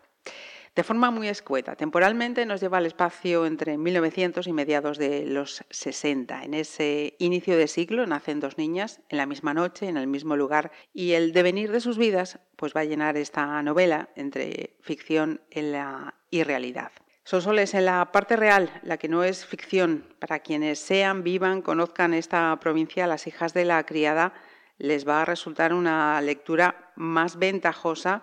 De 0.75 0.85
forma 0.85 1.11
muy 1.11 1.29
escueta, 1.29 1.77
temporalmente 1.77 2.47
nos 2.47 2.63
lleva 2.63 2.79
al 2.79 2.87
espacio 2.87 3.45
entre 3.45 3.77
1900 3.77 4.47
y 4.47 4.53
mediados 4.55 4.97
de 4.97 5.27
los 5.27 5.63
60. 5.69 6.45
En 6.45 6.55
ese 6.55 7.15
inicio 7.19 7.59
de 7.59 7.69
siglo 7.69 8.07
nacen 8.07 8.41
dos 8.41 8.57
niñas 8.57 9.01
en 9.11 9.19
la 9.19 9.27
misma 9.27 9.53
noche, 9.53 9.89
en 9.89 9.99
el 9.99 10.07
mismo 10.07 10.35
lugar, 10.35 10.73
y 10.95 11.13
el 11.13 11.35
devenir 11.35 11.73
de 11.73 11.81
sus 11.81 11.99
vidas 11.99 12.39
pues 12.57 12.73
va 12.75 12.81
a 12.81 12.85
llenar 12.85 13.19
esta 13.19 13.63
novela 13.63 14.09
entre 14.17 14.79
ficción 14.81 15.43
y 15.51 16.43
realidad. 16.43 16.93
Sonsoles, 17.25 17.75
en 17.75 17.85
la 17.85 18.11
parte 18.11 18.37
real, 18.37 18.71
la 18.83 18.97
que 18.97 19.09
no 19.09 19.25
es 19.25 19.45
ficción, 19.45 20.07
para 20.21 20.41
quienes 20.41 20.79
sean, 20.79 21.23
vivan, 21.23 21.61
conozcan 21.61 22.15
esta 22.15 22.59
provincia, 22.61 23.07
las 23.07 23.27
hijas 23.27 23.53
de 23.53 23.67
la 23.67 23.85
criada, 23.85 24.33
les 24.79 25.07
va 25.07 25.21
a 25.21 25.27
resultar 25.27 25.75
una 25.75 26.19
lectura 26.23 26.93
más 26.97 27.37
ventajosa 27.37 28.23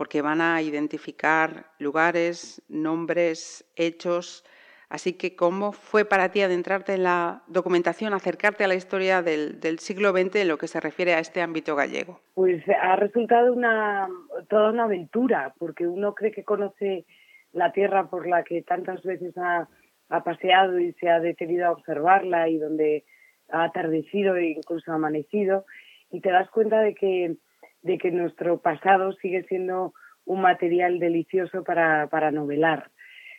porque 0.00 0.22
van 0.22 0.40
a 0.40 0.62
identificar 0.62 1.66
lugares, 1.78 2.62
nombres, 2.70 3.70
hechos. 3.76 4.46
Así 4.88 5.12
que, 5.12 5.36
¿cómo 5.36 5.72
fue 5.72 6.06
para 6.06 6.30
ti 6.30 6.40
adentrarte 6.40 6.94
en 6.94 7.02
la 7.02 7.42
documentación, 7.48 8.14
acercarte 8.14 8.64
a 8.64 8.68
la 8.68 8.76
historia 8.76 9.20
del, 9.20 9.78
siglo 9.78 10.12
XX 10.12 10.36
en 10.36 10.48
lo 10.48 10.56
que 10.56 10.68
se 10.68 10.80
refiere 10.80 11.12
a 11.12 11.18
este 11.18 11.42
ámbito 11.42 11.76
gallego? 11.76 12.18
Pues 12.32 12.64
ha 12.80 12.96
resultado 12.96 13.52
una, 13.52 14.08
toda 14.48 14.70
una 14.70 14.84
aventura, 14.84 15.52
porque 15.58 15.86
uno 15.86 16.14
cree 16.14 16.32
que 16.32 16.44
conoce 16.44 17.04
la 17.52 17.70
tierra 17.70 18.08
por 18.08 18.26
la 18.26 18.42
que 18.42 18.62
tantas 18.62 19.02
veces 19.02 19.36
ha, 19.36 19.68
ha 20.08 20.24
paseado 20.24 20.78
y 20.78 20.94
se 20.94 21.10
ha 21.10 21.20
detenido 21.20 21.66
a 21.66 21.72
observarla 21.72 22.48
y 22.48 22.56
donde 22.56 23.04
ha 23.50 23.64
atardecido 23.64 24.36
e 24.36 24.46
incluso 24.46 24.92
amanecido, 24.92 25.66
y 26.10 26.22
te 26.22 26.30
das 26.30 26.48
cuenta 26.48 26.80
de 26.80 26.94
que 26.94 27.36
de 27.82 27.98
que 27.98 28.10
nuestro 28.10 28.60
pasado 28.60 29.12
sigue 29.14 29.44
siendo 29.44 29.94
un 30.24 30.42
material 30.42 30.98
delicioso 30.98 31.64
para, 31.64 32.08
para 32.08 32.30
novelar. 32.30 32.90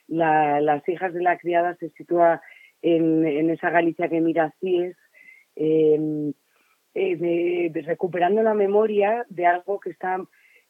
las 0.08 0.88
hijas 0.90 1.14
de 1.14 1.22
la 1.22 1.38
criada 1.38 1.76
se 1.76 1.90
sitúa 1.92 2.42
en, 2.82 3.50
esa 3.50 3.70
Galicia 3.70 4.10
que 4.10 4.20
mira 4.20 4.46
así 4.46 4.82
es, 4.82 4.98
em, 5.56 6.34
eh, 6.94 7.72
recuperando 7.86 8.44
la 8.44 8.54
memoria 8.54 9.26
de 9.30 9.46
algo 9.46 9.80
que 9.80 9.92
está 9.92 10.18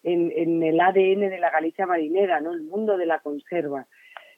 en, 0.03 0.31
en, 0.35 0.61
el 0.61 0.79
ADN 0.79 1.29
de 1.29 1.39
la 1.39 1.49
Galicia 1.49 1.85
marinera, 1.85 2.39
¿no? 2.41 2.53
el 2.53 2.63
mundo 2.63 2.97
de 2.97 3.05
la 3.05 3.19
conserva. 3.19 3.87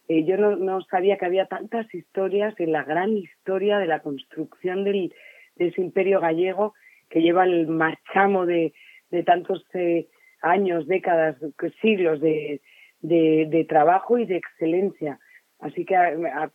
Eh, 0.07 0.25
yo 0.25 0.37
no, 0.37 0.55
no, 0.55 0.81
sabía 0.81 1.17
que 1.17 1.25
había 1.25 1.47
tantas 1.47 1.93
historias 1.93 2.53
en 2.59 2.71
la 2.71 2.83
gran 2.83 3.17
historia 3.17 3.79
de 3.79 3.87
la 3.87 3.99
construcción 4.01 4.83
del, 4.83 5.13
de 5.55 5.67
ese 5.67 5.81
imperio 5.81 6.19
gallego 6.19 6.73
que 7.09 7.21
lleva 7.21 7.45
el 7.45 7.67
marchamo 7.67 8.45
de, 8.45 8.73
de 9.13 9.23
tantos 9.23 9.63
eh, 9.75 10.07
años, 10.41 10.87
décadas, 10.87 11.37
siglos 11.81 12.19
de, 12.19 12.61
de, 12.99 13.65
trabajo 13.69 14.17
y 14.17 14.25
de 14.25 14.37
excelencia. 14.37 15.19
Así 15.59 15.85
que 15.85 15.95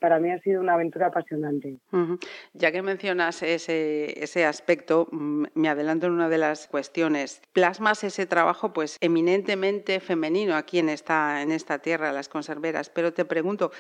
para 0.01 0.19
mí 0.19 0.31
ha 0.31 0.41
sido 0.41 0.61
una 0.61 0.75
aventura 0.75 1.07
apasionante. 1.07 1.79
Ya 2.53 2.73
que 2.73 2.83
mencionas 2.83 3.43
ese, 3.43 4.23
ese 4.23 4.45
aspecto, 4.45 5.07
mm, 5.13 5.45
me 5.55 5.69
adelanto 5.69 6.09
en 6.09 6.13
una 6.13 6.29
de 6.29 6.37
las 6.37 6.67
cuestiones. 6.67 7.41
Plasmas 7.55 8.05
ese 8.05 8.27
trabajo 8.27 8.73
pues 8.73 8.99
eminentemente 9.01 10.01
femenino 10.01 10.57
aquí 10.57 10.81
en 10.81 10.91
esta, 10.91 11.41
en 11.41 11.53
esta 11.53 11.79
tierra, 11.79 12.13
las 12.13 12.29
conserveras, 12.29 12.91
pero 12.91 13.15
te 13.15 13.25
pregunto, 13.25 13.71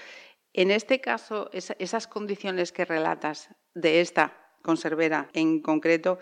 en 0.54 0.70
este 0.70 1.00
caso, 1.00 1.50
esas 1.52 2.06
condiciones 2.06 2.72
que 2.72 2.84
relatas 2.86 3.54
de 3.74 4.00
esta 4.00 4.47
conservera 4.68 5.30
en 5.32 5.62
concreto, 5.62 6.18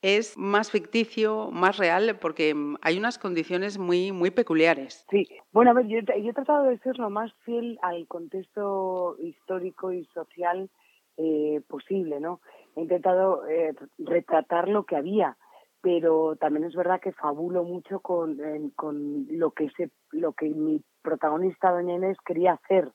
es 0.00 0.38
más 0.38 0.70
ficticio, 0.70 1.50
más 1.50 1.76
real, 1.76 2.16
porque 2.18 2.54
mm, 2.54 2.76
hay 2.80 2.96
unas 2.96 3.18
condiciones 3.18 3.76
muy, 3.76 4.10
muy 4.10 4.30
peculiares. 4.30 5.04
Sí, 5.10 5.28
bueno, 5.52 5.72
a 5.72 5.74
ver, 5.74 5.86
yo, 5.86 5.98
he 5.98 6.32
tratado 6.32 6.64
de 6.64 6.78
ser 6.78 6.98
lo 6.98 7.10
más 7.10 7.30
fiel 7.44 7.78
al 7.82 8.06
contexto 8.06 9.16
histórico 9.18 9.92
y 9.92 10.06
social 10.14 10.70
eh, 11.18 11.60
posible, 11.68 12.20
¿no? 12.20 12.40
He 12.74 12.80
intentado 12.80 13.46
eh, 13.46 13.74
retratar 13.98 14.70
lo 14.70 14.84
que 14.84 14.96
había, 14.96 15.36
pero 15.82 16.36
también 16.36 16.64
es 16.64 16.74
verdad 16.74 17.02
que 17.02 17.12
fabulo 17.12 17.64
mucho 17.64 18.00
con, 18.00 18.38
con 18.76 19.26
lo, 19.28 19.50
que 19.50 19.68
se, 19.76 19.90
lo 20.12 20.32
que 20.32 20.48
mi 20.48 20.82
protagonista, 21.02 21.70
Doña 21.70 21.96
Inés, 21.96 22.16
quería 22.24 22.52
hacer. 22.52 22.92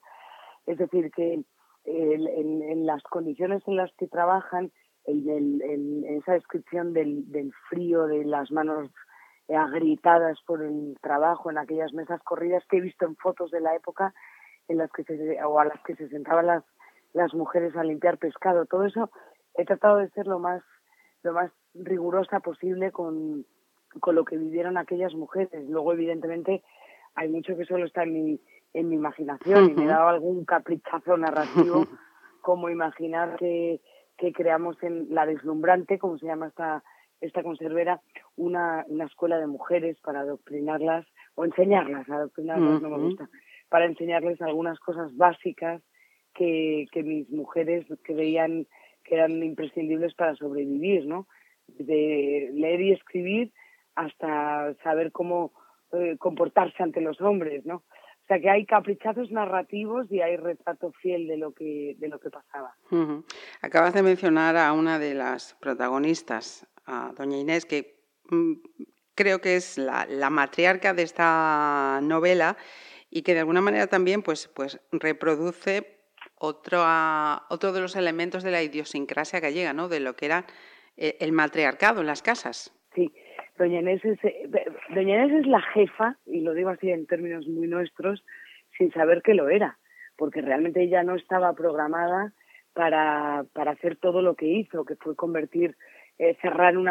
Es 0.66 0.80
decir, 0.80 1.12
que 1.12 1.44
en 1.88 2.86
las 2.88 3.04
condiciones 3.04 3.62
en 3.68 3.76
las 3.76 3.94
que 3.94 4.08
trabajan, 4.08 4.72
en, 5.08 6.04
esa 6.06 6.34
descripción 6.34 6.94
del, 6.94 7.32
del, 7.32 7.54
frío, 7.70 8.06
de 8.08 8.26
las 8.26 8.52
manos 8.52 8.90
agritadas 9.50 10.40
por 10.46 10.64
el 10.64 10.98
trabajo 11.02 11.52
en 11.52 11.58
aquellas 11.58 11.94
mesas 11.94 12.22
corridas 12.24 12.64
que 12.70 12.78
he 12.78 12.82
visto 12.82 13.06
en 13.06 13.16
fotos 13.16 13.52
de 13.52 13.62
la 13.62 13.76
época 13.76 14.14
en 14.68 14.78
las 14.80 14.92
que 14.92 15.04
se, 15.04 15.44
o 15.44 15.60
a 15.60 15.66
las 15.66 15.80
que 15.84 15.96
se 15.96 16.10
sentaban 16.10 16.48
las, 16.48 16.64
las 17.14 17.34
mujeres 17.34 17.76
a 17.76 17.84
limpiar 17.84 18.18
pescado. 18.18 18.66
Todo 18.66 18.86
eso 18.86 19.12
he 19.54 19.66
tratado 19.66 19.98
de 19.98 20.10
ser 20.10 20.28
lo 20.28 20.40
más, 20.40 20.64
lo 21.24 21.34
más 21.34 21.52
rigurosa 21.74 22.40
posible 22.40 22.92
con, 22.92 23.46
con 24.00 24.16
lo 24.16 24.26
que 24.26 24.38
vivieron 24.38 24.78
aquellas 24.78 25.14
mujeres. 25.14 25.70
Luego, 25.70 25.94
evidentemente, 25.94 26.64
hay 27.16 27.30
mucho 27.30 27.56
que 27.56 27.66
solo 27.66 27.86
está 27.86 28.04
en 28.04 28.14
mi, 28.14 28.42
en 28.74 28.90
mi 28.90 28.96
imaginación 28.96 29.70
y 29.70 29.74
me 29.74 29.84
he 29.86 29.88
dado 29.88 30.10
algún 30.10 30.46
caprichazo 30.46 31.18
narrativo 31.18 31.86
como 32.42 32.70
imaginar 32.70 33.38
que 33.38 33.82
que 34.18 34.32
creamos 34.32 34.82
en 34.84 35.08
La 35.14 35.26
Deslumbrante, 35.26 36.00
como 36.00 36.18
se 36.18 36.26
llama 36.26 36.48
esta, 36.48 36.84
esta 37.22 37.44
conservera, 37.44 38.02
una, 38.36 38.86
una 38.88 39.06
escuela 39.06 39.40
de 39.40 39.48
mujeres 39.48 40.00
para 40.02 40.22
adoctrinarlas, 40.22 41.06
o 41.36 41.46
enseñarlas, 41.46 42.10
adoctrinarlas 42.10 42.82
no 42.82 42.90
me 42.90 42.98
gusta, 42.98 43.30
para 43.70 43.86
enseñarles 43.86 44.42
algunas 44.42 44.80
cosas 44.80 45.16
básicas 45.16 45.82
que, 46.34 46.86
que 46.92 47.04
mis 47.04 47.30
mujeres 47.30 47.86
creían 48.04 48.68
que 49.04 49.16
eran 49.16 49.44
imprescindibles 49.44 50.14
para 50.16 50.36
sobrevivir, 50.36 51.06
¿no? 51.06 51.28
De 51.68 52.50
leer 52.54 52.82
y 52.82 52.92
escribir 52.92 53.54
hasta 53.96 54.74
saber 54.84 55.12
cómo 55.12 55.54
eh, 55.94 56.18
comportarse 56.18 56.82
ante 56.82 57.02
los 57.02 57.22
hombres, 57.22 57.66
¿no? 57.66 57.84
O 58.26 58.28
sea 58.28 58.40
que 58.40 58.50
hay 58.50 58.66
caprichazos 58.66 59.30
narrativos 59.30 60.12
y 60.12 60.20
hay 60.20 60.36
retrato 60.36 60.92
fiel 60.94 61.28
de 61.28 61.38
lo 61.38 61.54
que, 61.54 61.96
de 62.00 62.08
lo 62.08 62.20
que 62.20 62.32
pasaba. 62.32 62.76
Acabas 63.62 63.94
de 63.94 64.02
mencionar 64.02 64.58
a 64.58 64.74
una 64.74 64.98
de 64.98 65.14
las 65.14 65.54
protagonistas, 65.62 66.68
a 66.88 67.14
doña 67.16 67.38
Inés, 67.38 67.68
que 67.68 68.02
mm, 68.32 68.54
creo 69.14 69.42
que 69.42 69.58
es 69.58 69.78
la, 69.78 70.08
matriarca 70.32 70.96
de 70.96 71.04
esta 71.04 72.00
novela 72.02 72.58
y 73.12 73.22
que 73.22 73.36
de 73.36 73.42
alguna 73.42 73.62
manera 73.62 73.86
también 73.86 74.24
pues, 74.24 74.48
pues 74.48 74.80
reproduce 74.92 76.00
otro, 76.34 76.84
otro 77.50 77.74
de 77.74 77.82
los 77.82 77.96
elementos 77.96 78.42
de 78.42 78.50
la 78.50 78.64
idiosincrasia 78.64 79.40
gallega, 79.40 79.74
¿no? 79.74 79.88
de 79.88 80.00
lo 80.00 80.16
que 80.16 80.26
era 80.26 80.48
eh, 80.98 81.16
el 81.20 81.32
matriarcado 81.32 82.02
en 82.02 82.08
las 82.08 82.24
casas. 82.24 82.74
Sí, 82.96 83.14
Doña 83.58 83.80
Inés, 83.80 84.04
es, 84.04 84.24
eh, 84.24 84.50
Doña 84.94 85.16
Inés 85.16 85.42
es 85.42 85.48
la 85.48 85.62
jefa, 85.62 86.18
y 86.26 86.42
lo 86.42 86.54
digo 86.54 86.70
así 86.70 86.92
en 86.92 87.06
términos 87.06 87.48
muy 87.48 87.68
nuestros, 87.68 88.24
sin 88.78 88.92
saber 88.92 89.22
que 89.22 89.34
lo 89.34 89.50
era, 89.50 89.78
porque 90.18 90.42
realmente 90.42 90.82
ella 90.82 91.04
no 91.04 91.16
estaba 91.16 91.54
programada 91.54 92.34
para, 92.74 93.46
para 93.54 93.72
hacer 93.72 93.96
todo 93.96 94.22
lo 94.22 94.36
que 94.36 94.48
hizo, 94.48 94.84
que 94.84 94.96
fue 94.96 95.16
convertir, 95.16 95.76
eh, 96.18 96.36
cerrar 96.42 96.78
un 96.78 96.90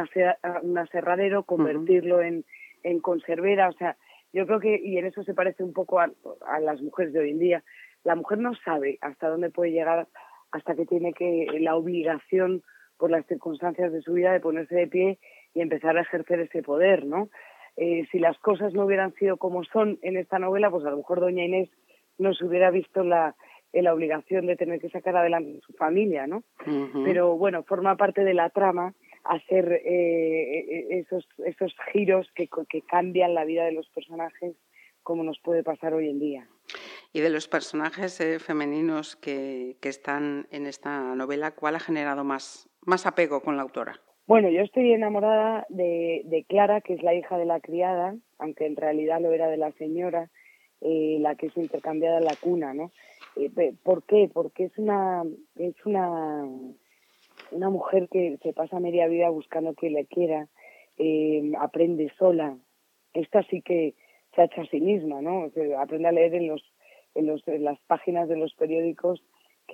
aserradero, 0.78 1.44
convertirlo 1.44 2.22
en, 2.22 2.44
en 2.82 3.00
conservera, 3.00 3.68
o 3.68 3.72
sea, 3.72 3.96
yo 4.32 4.46
creo 4.46 4.58
que, 4.58 4.80
y 4.82 4.98
en 4.98 5.06
eso 5.06 5.22
se 5.22 5.34
parece 5.34 5.62
un 5.62 5.72
poco 5.72 6.00
a, 6.00 6.10
a 6.46 6.60
las 6.60 6.80
mujeres 6.82 7.12
de 7.12 7.20
hoy 7.20 7.30
en 7.30 7.38
día, 7.38 7.64
la 8.02 8.16
mujer 8.16 8.38
no 8.38 8.54
sabe 8.56 8.98
hasta 9.00 9.28
dónde 9.28 9.50
puede 9.50 9.72
llegar 9.72 10.08
hasta 10.50 10.74
que 10.74 10.86
tiene 10.86 11.12
que 11.12 11.46
la 11.60 11.76
obligación 11.76 12.62
por 12.98 13.10
las 13.10 13.26
circunstancias 13.26 13.92
de 13.92 14.02
su 14.02 14.12
vida 14.12 14.32
de 14.32 14.40
ponerse 14.40 14.74
de 14.74 14.86
pie 14.86 15.18
y 15.54 15.60
empezar 15.60 15.96
a 15.96 16.02
ejercer 16.02 16.40
ese 16.40 16.62
poder, 16.62 17.06
¿no? 17.06 17.28
Eh, 17.76 18.06
si 18.12 18.18
las 18.18 18.38
cosas 18.38 18.72
no 18.72 18.84
hubieran 18.84 19.14
sido 19.14 19.36
como 19.36 19.64
son 19.64 19.98
en 20.02 20.16
esta 20.16 20.38
novela, 20.38 20.70
pues 20.70 20.84
a 20.84 20.90
lo 20.90 20.98
mejor 20.98 21.20
doña 21.20 21.44
Inés 21.44 21.70
nos 22.18 22.40
hubiera 22.42 22.70
visto 22.70 23.02
la, 23.02 23.34
en 23.72 23.84
la 23.84 23.94
obligación 23.94 24.46
de 24.46 24.56
tener 24.56 24.80
que 24.80 24.90
sacar 24.90 25.16
adelante 25.16 25.60
su 25.66 25.72
familia, 25.72 26.26
¿no? 26.26 26.44
Pero 27.04 27.36
bueno, 27.36 27.64
forma 27.64 27.96
parte 27.96 28.22
de 28.22 28.34
la 28.34 28.50
trama 28.50 28.94
hacer 29.24 29.72
eh, 29.72 30.58
eh, 30.58 30.86
esos, 31.00 31.26
esos 31.44 31.74
giros 31.92 32.30
que, 32.34 32.48
que 32.68 32.82
cambian 32.82 33.34
la 33.34 33.44
vida 33.44 33.64
de 33.64 33.72
los 33.72 33.88
personajes 33.88 34.54
como 35.02 35.24
nos 35.24 35.38
puede 35.40 35.62
pasar 35.62 35.94
hoy 35.94 36.08
en 36.08 36.20
día. 36.20 36.48
Y 37.12 37.20
de 37.20 37.30
los 37.30 37.48
personajes 37.48 38.18
femeninos 38.42 39.16
que, 39.16 39.76
que, 39.80 39.88
están 39.88 40.46
en 40.50 40.66
esta 40.66 41.14
novela, 41.14 41.52
¿cuál 41.52 41.76
ha 41.76 41.80
generado 41.80 42.24
más, 42.24 42.68
más 42.80 43.06
apego 43.06 43.40
con 43.40 43.56
la 43.56 43.62
autora? 43.62 44.00
Bueno, 44.26 44.48
yo 44.48 44.62
estoy 44.62 44.90
enamorada 44.90 45.66
de, 45.68 46.22
de, 46.24 46.44
Clara, 46.44 46.80
que 46.80 46.94
es 46.94 47.02
la 47.02 47.14
hija 47.14 47.36
de 47.36 47.44
la 47.44 47.60
criada, 47.60 48.16
aunque 48.38 48.64
en 48.64 48.74
realidad 48.74 49.20
lo 49.20 49.32
era 49.32 49.48
de 49.48 49.58
la 49.58 49.70
señora, 49.72 50.30
eh, 50.80 51.18
la 51.20 51.34
que 51.34 51.48
es 51.48 51.56
intercambiada 51.58 52.20
la 52.20 52.34
cuna, 52.40 52.72
¿no? 52.72 52.90
Eh, 53.36 53.74
¿Por 53.82 54.02
qué? 54.04 54.30
Porque 54.32 54.64
es 54.64 54.78
una, 54.78 55.24
es 55.56 55.74
una, 55.84 56.48
una 57.50 57.68
mujer 57.68 58.08
que 58.10 58.38
se 58.42 58.54
pasa 58.54 58.80
media 58.80 59.08
vida 59.08 59.28
buscando 59.28 59.74
que 59.74 59.90
le 59.90 60.06
quiera, 60.06 60.48
eh, 60.96 61.52
aprende 61.60 62.10
sola. 62.18 62.56
Esta 63.12 63.42
sí 63.42 63.60
que 63.60 63.94
se 64.34 64.40
ha 64.40 64.44
hecho 64.46 64.62
a 64.62 64.66
sí 64.66 64.80
misma, 64.80 65.20
¿no? 65.20 65.50
aprende 65.78 66.08
a 66.08 66.12
leer 66.12 66.34
en, 66.34 66.48
los, 66.48 66.62
en, 67.14 67.26
los, 67.26 67.46
en 67.46 67.62
las 67.62 67.78
páginas 67.80 68.26
de 68.30 68.36
los 68.36 68.54
periódicos 68.54 69.22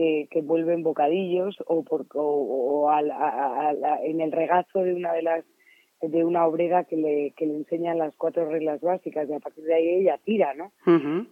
que, 0.01 0.29
que 0.31 0.41
vuelven 0.41 0.83
bocadillos 0.83 1.63
o, 1.67 1.83
por, 1.83 2.07
o, 2.15 2.91
en 4.03 4.21
el 4.23 4.33
regazo 4.33 4.83
de 4.83 4.95
una 4.95 5.13
de 5.13 5.23
las 5.23 5.45
de 6.01 6.25
una 6.25 6.47
obrera 6.47 6.85
que 6.85 6.97
le, 6.97 7.33
que 7.37 7.45
le 7.45 7.57
enseña 7.57 7.95
las 7.95 8.17
cuatro 8.17 8.49
reglas 8.49 8.81
básicas 8.81 9.29
y 9.29 9.35
a 9.35 9.41
partir 9.41 9.65
de 9.65 9.75
ahí 9.75 9.89
ella 9.89 10.19
tira, 10.25 10.55
¿no? 10.55 10.73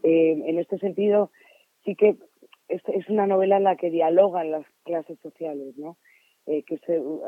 Eh, 0.02 0.42
en 0.44 0.58
este 0.58 0.76
sentido, 0.76 1.30
sí 1.86 1.94
que 1.94 2.16
es, 2.68 2.82
es, 2.88 3.08
una 3.08 3.26
novela 3.26 3.56
en 3.56 3.64
la 3.64 3.76
que 3.76 3.88
dialogan 3.88 4.50
las 4.50 4.66
clases 4.84 5.18
sociales, 5.20 5.78
¿no? 5.78 5.96
Eh, 6.44 6.64
que 6.64 6.74
es 6.74 6.82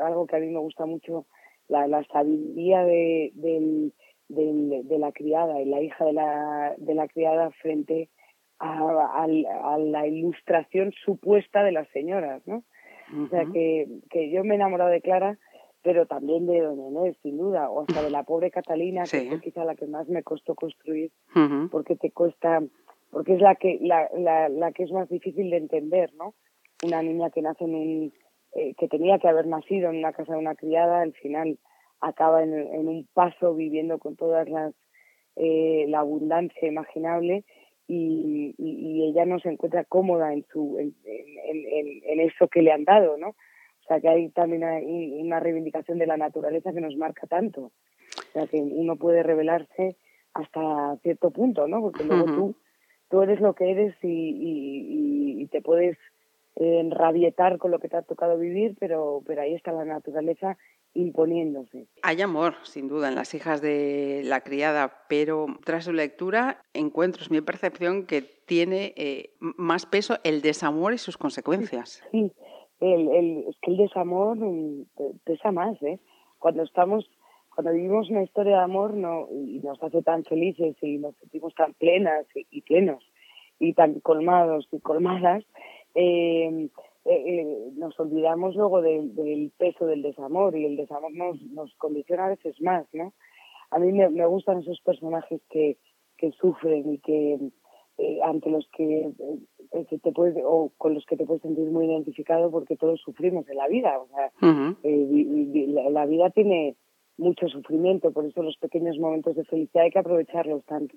algo 0.05 0.27
que 0.27 0.35
a 0.35 0.39
mí 0.39 0.49
me 0.49 0.59
gusta 0.59 0.85
mucho, 0.85 1.25
la, 1.67 1.87
la 1.87 2.03
sabiduría 2.03 2.83
de, 2.83 3.31
del, 3.33 3.91
de 4.27 4.99
la 4.99 5.11
criada 5.11 5.59
y 5.59 5.65
la 5.65 5.81
hija 5.81 6.05
de 6.05 6.13
la, 6.13 6.75
de 6.77 6.93
la 6.93 7.07
criada 7.07 7.49
frente 7.49 8.09
a, 8.61 9.23
a, 9.23 9.77
la 9.77 10.07
ilustración 10.07 10.93
supuesta 11.03 11.63
de 11.63 11.71
las 11.71 11.87
señoras, 11.89 12.41
¿no? 12.45 12.63
O 13.25 13.27
sea, 13.27 13.45
que, 13.51 13.87
que 14.09 14.31
yo 14.31 14.43
me 14.43 14.53
he 14.53 14.55
enamorado 14.55 14.89
de 14.89 15.01
Clara, 15.01 15.37
pero 15.83 16.05
también 16.05 16.45
de 16.47 16.61
Doña 16.61 16.87
Inés, 16.87 17.17
sin 17.21 17.37
duda, 17.37 17.69
o 17.69 17.81
hasta 17.81 18.03
de 18.03 18.09
la 18.09 18.23
pobre 18.23 18.51
Catalina, 18.51 19.03
que 19.03 19.27
es 19.27 19.41
quizá 19.41 19.65
la 19.65 19.75
que 19.75 19.87
más 19.87 20.07
me 20.07 20.23
costó 20.23 20.55
construir, 20.55 21.11
porque 21.71 21.95
te 21.95 22.11
cuesta, 22.11 22.61
porque 23.09 23.33
es 23.33 23.41
la 23.41 23.55
que, 23.55 23.79
la, 23.81 24.09
la, 24.17 24.47
la, 24.47 24.71
que 24.71 24.83
es 24.83 24.91
más 24.91 25.09
difícil 25.09 25.49
de 25.49 25.57
entender, 25.57 26.13
¿no? 26.13 26.35
Una 26.85 27.01
niña 27.01 27.31
que 27.31 27.41
nace 27.41 27.65
en 27.65 27.75
un, 27.75 28.13
eh, 28.53 28.75
que 28.75 28.87
tenía 28.87 29.19
que 29.19 29.27
haber 29.27 29.47
nacido 29.47 29.89
en 29.89 29.97
una 29.97 30.13
casa 30.13 30.33
de 30.33 30.39
una 30.39 30.55
criada, 30.55 31.01
al 31.01 31.13
final 31.13 31.57
acaba 31.99 32.43
en, 32.43 32.53
en 32.53 32.87
un 32.87 33.07
paso 33.13 33.53
viviendo 33.55 33.99
con 33.99 34.15
todas 34.15 34.47
las, 34.47 34.73
eh, 35.35 35.85
la 35.89 35.99
abundancia 35.99 36.67
imaginable 36.67 37.43
y, 37.93 38.55
y, 38.57 39.09
ella 39.09 39.25
no 39.25 39.39
se 39.39 39.49
encuentra 39.49 39.83
cómoda 39.83 40.31
en 40.31 40.45
su 40.51 40.77
en, 40.79 40.95
en, 41.05 42.01
en, 42.05 42.19
eso 42.21 42.47
que 42.47 42.61
le 42.61 42.71
han 42.71 42.85
dado, 42.85 43.17
¿no? 43.17 43.29
O 43.29 43.83
sea 43.87 43.99
que 43.99 44.07
hay 44.07 44.29
también 44.29 44.63
una 44.63 45.39
reivindicación 45.41 45.97
de 45.97 46.07
la 46.07 46.15
naturaleza 46.15 46.71
que 46.71 46.79
nos 46.79 46.95
marca 46.95 47.27
tanto. 47.27 47.63
O 47.63 48.31
sea 48.31 48.47
que 48.47 48.57
uno 48.57 48.95
puede 48.95 49.23
revelarse 49.23 49.97
hasta 50.33 50.97
cierto 51.03 51.31
punto, 51.31 51.67
¿no? 51.67 51.81
Porque 51.81 52.05
luego 52.05 52.25
tú, 52.25 52.55
tú 53.09 53.21
eres 53.23 53.41
lo 53.41 53.53
que 53.55 53.71
eres 53.71 53.95
y, 54.01 54.07
y, 54.07 55.41
y 55.41 55.47
te 55.47 55.61
puedes 55.61 55.97
enrabietar 56.55 57.57
con 57.57 57.71
lo 57.71 57.79
que 57.79 57.89
te 57.89 57.97
ha 57.97 58.03
tocado 58.03 58.37
vivir, 58.37 58.75
pero, 58.79 59.21
pero 59.25 59.41
ahí 59.41 59.53
está 59.53 59.73
la 59.73 59.83
naturaleza 59.83 60.57
imponiéndose. 60.93 61.87
Hay 62.03 62.21
amor, 62.21 62.55
sin 62.63 62.87
duda, 62.87 63.09
en 63.09 63.15
las 63.15 63.33
hijas 63.33 63.61
de 63.61 64.21
la 64.25 64.41
criada, 64.41 65.05
pero 65.07 65.47
tras 65.63 65.85
su 65.85 65.93
lectura 65.93 66.61
encuentro, 66.73 67.21
es 67.21 67.31
mi 67.31 67.41
percepción, 67.41 68.05
que 68.05 68.21
tiene 68.21 68.93
eh, 68.97 69.31
más 69.39 69.85
peso 69.85 70.17
el 70.23 70.41
desamor 70.41 70.93
y 70.93 70.97
sus 70.97 71.17
consecuencias. 71.17 72.03
Sí, 72.11 72.31
el, 72.79 73.09
el, 73.09 73.45
es 73.47 73.55
que 73.61 73.71
el 73.71 73.77
desamor 73.77 74.37
mm, 74.37 74.85
pesa 75.23 75.51
más, 75.51 75.81
¿eh? 75.83 75.99
Cuando 76.39 76.63
estamos, 76.63 77.09
cuando 77.53 77.71
vivimos 77.71 78.09
una 78.09 78.23
historia 78.23 78.57
de 78.57 78.63
amor 78.63 78.93
no, 78.93 79.27
y 79.31 79.59
nos 79.59 79.81
hace 79.81 80.01
tan 80.01 80.23
felices 80.25 80.75
y 80.81 80.97
nos 80.97 81.15
sentimos 81.17 81.53
tan 81.55 81.73
plenas 81.73 82.25
y, 82.35 82.47
y 82.49 82.61
plenos 82.61 83.03
y 83.59 83.73
tan 83.73 83.99
colmados 83.99 84.67
y 84.71 84.79
colmadas, 84.79 85.43
eh, 85.93 86.69
eh, 87.05 87.13
eh, 87.13 87.71
nos 87.75 87.99
olvidamos 87.99 88.55
luego 88.55 88.81
del 88.81 89.51
peso 89.57 89.85
del 89.87 90.01
desamor 90.03 90.55
y 90.55 90.65
el 90.65 90.77
desamor 90.77 91.11
nos, 91.13 91.41
nos 91.43 91.73
condiciona 91.75 92.25
a 92.25 92.29
veces 92.29 92.61
más, 92.61 92.85
¿no? 92.93 93.13
A 93.71 93.79
mí 93.79 93.91
me, 93.91 94.09
me 94.09 94.25
gustan 94.25 94.59
esos 94.59 94.79
personajes 94.81 95.41
que, 95.49 95.77
que 96.17 96.31
sufren 96.33 96.93
y 96.93 96.99
que 96.99 97.39
eh, 97.97 98.19
ante 98.23 98.49
los 98.49 98.67
que, 98.75 99.11
eh, 99.71 99.85
que, 99.89 99.97
te 99.99 100.11
puedes 100.11 100.35
o 100.43 100.71
con 100.77 100.93
los 100.93 101.05
que 101.05 101.17
te 101.17 101.25
puedes 101.25 101.41
sentir 101.41 101.69
muy 101.71 101.85
identificado 101.85 102.51
porque 102.51 102.75
todos 102.75 103.01
sufrimos 103.01 103.47
en 103.49 103.57
la 103.57 103.67
vida, 103.67 103.99
o 103.99 104.07
sea, 104.07 104.31
la, 104.83 105.89
la, 105.89 106.05
vida 106.05 106.29
tiene 106.29 106.75
mucho 107.17 107.47
sufrimiento, 107.47 108.11
por 108.11 108.25
eso 108.25 108.43
los 108.43 108.57
pequeños 108.57 108.97
momentos 108.97 109.35
de 109.35 109.45
felicidad 109.45 109.85
hay 109.85 109.91
que 109.91 109.99
aprovecharlos 109.99 110.63
tanto. 110.65 110.95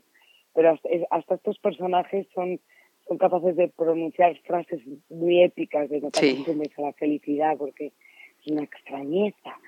Pero 0.55 0.71
hasta, 0.71 0.89
hasta 1.11 1.35
estos 1.35 1.59
personajes 1.59 2.27
son 2.35 2.61
son 3.07 3.19
capaces 3.19 3.57
de 3.57 3.69
pronunciar 3.69 4.37
frases 4.43 4.81
muy 5.09 5.43
épicas 5.43 5.89
de 5.89 6.01
notar 6.01 6.23
sí. 6.23 6.45
a 6.77 6.81
la 6.81 6.93
felicidad 6.95 7.57
porque 7.59 7.93
es 8.41 8.53
una 8.53 8.63
extrañeza. 8.63 9.59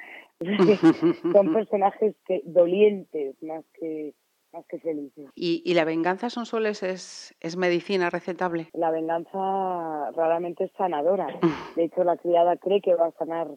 son 1.32 1.52
personajes 1.52 2.14
que 2.26 2.42
dolientes 2.44 3.42
más 3.42 3.64
que 3.78 4.14
más 4.52 4.64
que 4.66 4.78
felices. 4.78 5.26
¿Y, 5.34 5.62
¿Y, 5.64 5.74
la 5.74 5.84
venganza, 5.84 6.30
son 6.30 6.46
soles, 6.46 6.82
es, 6.82 7.34
es 7.40 7.56
medicina 7.56 8.10
recetable? 8.10 8.68
La 8.74 8.90
venganza 8.90 10.10
raramente 10.12 10.64
es 10.64 10.72
sanadora. 10.78 11.26
De 11.76 11.84
hecho, 11.84 12.04
la 12.04 12.16
criada 12.16 12.56
cree 12.56 12.80
que 12.80 12.94
va 12.94 13.06
a 13.06 13.12
sanar 13.12 13.48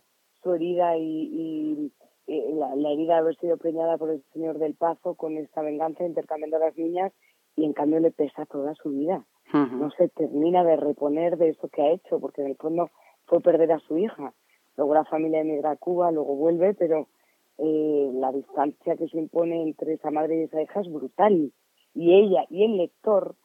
su 0.41 0.53
herida 0.53 0.97
y, 0.97 1.91
y, 2.27 2.53
la, 2.55 2.75
la, 2.75 2.91
herida 2.91 3.13
de 3.13 3.19
haber 3.19 3.37
sido 3.37 3.57
preñada 3.57 3.97
por 3.97 4.11
el 4.11 4.23
señor 4.33 4.57
del 4.57 4.75
Pazo 4.75 5.15
con 5.15 5.37
esta 5.37 5.61
venganza 5.61 6.05
intercambiando 6.05 6.57
a 6.57 6.59
las 6.59 6.77
niñas 6.77 7.11
y 7.59 7.65
en 7.65 7.73
cambio 7.73 7.99
le 7.99 8.11
pesa 8.11 8.45
toda 8.45 8.73
su 8.75 8.89
vida 8.89 9.25
no 9.53 9.89
se 9.91 10.09
termina 10.09 10.63
de 10.63 10.75
reponer 10.75 11.37
de 11.37 11.49
eso 11.49 11.69
que 11.69 11.81
ha 11.81 11.91
hecho, 11.91 12.19
porque 12.19 12.41
en 12.41 12.49
el 12.49 12.55
fondo 12.55 12.91
fue 13.25 13.41
perder 13.41 13.71
a 13.71 13.79
su 13.79 13.97
hija. 13.97 14.33
Luego 14.77 14.93
la 14.93 15.05
familia 15.05 15.41
emigra 15.41 15.71
a 15.71 15.75
Cuba, 15.75 16.11
luego 16.11 16.35
vuelve, 16.35 16.73
pero 16.73 17.07
eh, 17.57 18.11
la 18.13 18.31
distancia 18.31 18.95
que 18.95 19.07
se 19.07 19.17
impone 19.17 19.63
entre 19.63 19.93
esa 19.93 20.11
madre 20.11 20.39
y 20.39 20.43
esa 20.43 20.61
hija 20.61 20.81
es 20.81 20.91
brutal. 20.91 21.51
Y 21.93 22.13
ella 22.13 22.45
y 22.49 22.63
el 22.63 22.77
lector 22.77 23.35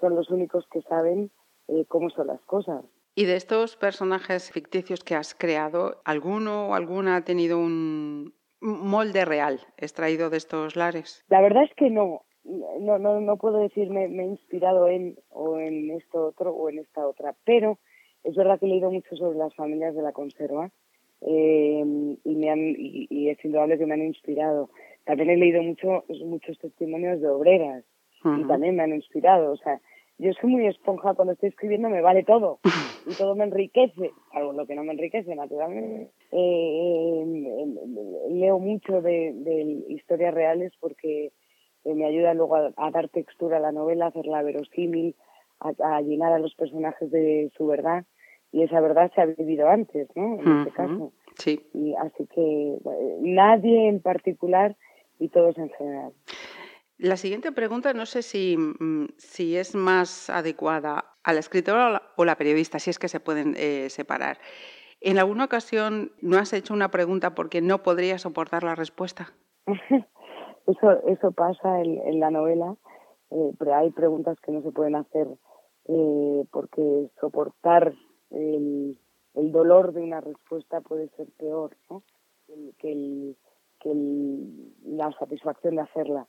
son 0.00 0.14
los 0.14 0.30
únicos 0.30 0.66
que 0.70 0.82
saben 0.82 1.30
eh, 1.68 1.84
cómo 1.88 2.10
son 2.10 2.26
las 2.26 2.40
cosas. 2.42 2.84
¿Y 3.16 3.24
de 3.24 3.36
estos 3.36 3.76
personajes 3.76 4.50
ficticios 4.50 5.02
que 5.02 5.14
has 5.14 5.34
creado, 5.34 6.02
alguno 6.04 6.68
o 6.68 6.74
alguna 6.74 7.16
ha 7.16 7.24
tenido 7.24 7.58
un 7.58 8.34
molde 8.60 9.24
real 9.24 9.60
extraído 9.76 10.30
de 10.30 10.36
estos 10.36 10.76
lares? 10.76 11.24
La 11.28 11.40
verdad 11.40 11.62
es 11.64 11.74
que 11.76 11.90
no 11.90 12.22
no, 12.44 12.98
no, 12.98 13.20
no 13.20 13.36
puedo 13.36 13.58
decir 13.58 13.90
me, 13.90 14.08
me, 14.08 14.24
he 14.24 14.26
inspirado 14.26 14.88
en 14.88 15.16
o 15.30 15.58
en 15.58 15.90
esto 15.90 16.26
otro 16.26 16.52
o 16.52 16.68
en 16.68 16.78
esta 16.78 17.06
otra, 17.06 17.34
pero 17.44 17.78
es 18.22 18.34
verdad 18.34 18.58
que 18.58 18.66
he 18.66 18.68
leído 18.68 18.90
mucho 18.90 19.16
sobre 19.16 19.38
las 19.38 19.54
familias 19.54 19.94
de 19.94 20.02
la 20.02 20.12
conserva 20.12 20.70
eh, 21.20 22.16
y, 22.24 22.34
me 22.36 22.50
han, 22.50 22.60
y, 22.60 23.06
y, 23.08 23.28
es 23.30 23.42
indudable 23.44 23.78
que 23.78 23.86
me 23.86 23.94
han 23.94 24.02
inspirado. 24.02 24.70
También 25.04 25.30
he 25.30 25.36
leído 25.36 25.62
mucho, 25.62 26.04
muchos 26.24 26.58
testimonios 26.58 27.20
de 27.20 27.28
obreras 27.28 27.84
y 28.24 28.44
también 28.44 28.76
me 28.76 28.82
han 28.82 28.94
inspirado. 28.94 29.52
O 29.52 29.56
sea, 29.56 29.80
yo 30.18 30.32
soy 30.34 30.50
muy 30.50 30.66
esponja 30.66 31.14
cuando 31.14 31.32
estoy 31.32 31.50
escribiendo, 31.50 31.90
me 31.90 32.00
vale 32.00 32.24
todo 32.24 32.60
y 33.06 33.14
todo 33.14 33.34
me 33.34 33.44
enriquece, 33.44 34.12
algo 34.32 34.52
lo 34.52 34.66
que 34.66 34.74
no 34.74 34.84
me 34.84 34.92
enriquece, 34.92 35.34
naturalmente. 35.34 36.10
Eh, 36.32 37.24
eh, 37.24 38.30
leo 38.30 38.58
mucho 38.58 39.02
de, 39.02 39.32
de 39.34 39.84
historias 39.88 40.32
reales 40.32 40.72
porque 40.80 41.32
me 41.84 42.06
ayuda 42.06 42.34
luego 42.34 42.56
a, 42.56 42.90
dar 42.90 43.08
textura 43.08 43.58
a 43.58 43.60
la 43.60 43.72
novela, 43.72 44.06
a 44.06 44.08
hacerla 44.08 44.42
verosímil, 44.42 45.14
a, 45.60 46.00
llenar 46.00 46.32
a 46.32 46.38
los 46.38 46.54
personajes 46.54 47.10
de 47.10 47.50
su 47.56 47.66
verdad. 47.66 48.04
Y 48.52 48.62
esa 48.62 48.80
verdad 48.80 49.10
se 49.14 49.20
ha 49.20 49.26
vivido 49.26 49.68
antes, 49.68 50.08
¿no? 50.14 50.40
En 50.40 50.58
este 50.58 50.70
caso. 50.70 51.12
Sí. 51.36 51.66
Y 51.74 51.94
así 51.94 52.26
que 52.32 52.78
nadie 53.20 53.88
en 53.88 54.00
particular 54.00 54.76
y 55.18 55.28
todos 55.28 55.58
en 55.58 55.70
general. 55.70 56.12
La 56.98 57.16
siguiente 57.16 57.50
pregunta 57.50 57.92
no 57.92 58.06
sé 58.06 58.22
si, 58.22 58.56
mm, 58.56 59.08
si 59.16 59.56
es 59.56 59.74
más 59.74 60.30
adecuada 60.30 61.16
a 61.24 61.32
la 61.32 61.40
escritora 61.40 61.88
o 61.88 61.90
la, 61.90 62.02
o 62.16 62.24
la 62.24 62.36
periodista, 62.36 62.78
si 62.78 62.90
es 62.90 63.00
que 63.00 63.08
se 63.08 63.18
pueden 63.18 63.54
eh, 63.56 63.90
separar. 63.90 64.38
¿En 65.00 65.18
alguna 65.18 65.44
ocasión 65.44 66.12
no 66.22 66.38
has 66.38 66.52
hecho 66.52 66.72
una 66.72 66.90
pregunta 66.90 67.34
porque 67.34 67.60
no 67.60 67.82
podrías 67.82 68.22
soportar 68.22 68.62
la 68.62 68.74
respuesta? 68.74 69.34
Eso, 70.66 70.92
eso 71.06 71.32
pasa 71.32 71.80
en, 71.82 72.20
la 72.20 72.30
novela, 72.30 72.76
eh, 73.30 73.52
pero 73.58 73.74
hay 73.74 73.90
preguntas 73.90 74.38
que 74.40 74.50
no 74.50 74.62
se 74.62 74.72
pueden 74.72 74.94
hacer 74.94 75.28
eh, 75.86 76.44
porque 76.50 77.10
soportar 77.20 77.94
el, 78.30 78.98
dolor 79.34 79.92
de 79.92 80.02
una 80.02 80.20
respuesta 80.20 80.80
puede 80.80 81.08
ser 81.10 81.28
peor 81.38 81.76
¿no? 81.90 82.02
que, 82.78 82.92
el, 82.92 83.36
que 83.78 83.92
la 84.86 85.12
satisfacción 85.18 85.76
de 85.76 85.82
hacerla. 85.82 86.26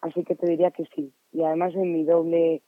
Así 0.00 0.24
que 0.24 0.34
te 0.34 0.46
diría 0.46 0.72
que 0.72 0.84
sí. 0.94 1.12
Y 1.32 1.44
además 1.44 1.74
en 1.74 1.92
mi 1.92 2.04
doble 2.04 2.62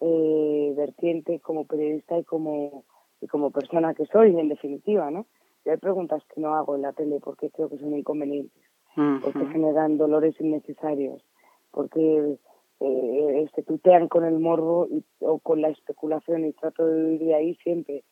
eh, 0.00 0.74
vertiente 0.76 1.38
como 1.40 1.66
periodista 1.66 2.18
y 2.18 2.24
como, 2.24 2.84
y 3.20 3.28
como 3.28 3.52
persona 3.52 3.94
que 3.94 4.06
soy, 4.06 4.38
en 4.38 4.48
definitiva, 4.48 5.10
¿no? 5.10 5.26
Y 5.64 5.70
hay 5.70 5.76
preguntas 5.76 6.22
que 6.34 6.40
no 6.40 6.54
hago 6.54 6.74
en 6.74 6.82
la 6.82 6.92
tele 6.92 7.20
porque 7.22 7.50
creo 7.50 7.70
que 7.70 7.78
son 7.78 7.96
inconvenientes 7.96 8.73
porque 8.94 9.46
generan 9.46 9.98
dolores 9.98 10.34
innecesarios, 10.40 11.22
porque 11.70 12.38
eh, 12.80 13.50
se 13.54 13.62
tutean 13.62 14.08
con 14.08 14.24
el 14.24 14.38
morbo 14.38 14.86
y, 14.90 15.04
o 15.20 15.38
con 15.38 15.60
la 15.60 15.68
especulación 15.68 16.44
y 16.44 16.52
trato 16.52 16.86
de 16.86 17.02
vivir 17.02 17.20
de 17.28 17.34
ahí 17.34 17.54
siempre. 17.56 18.04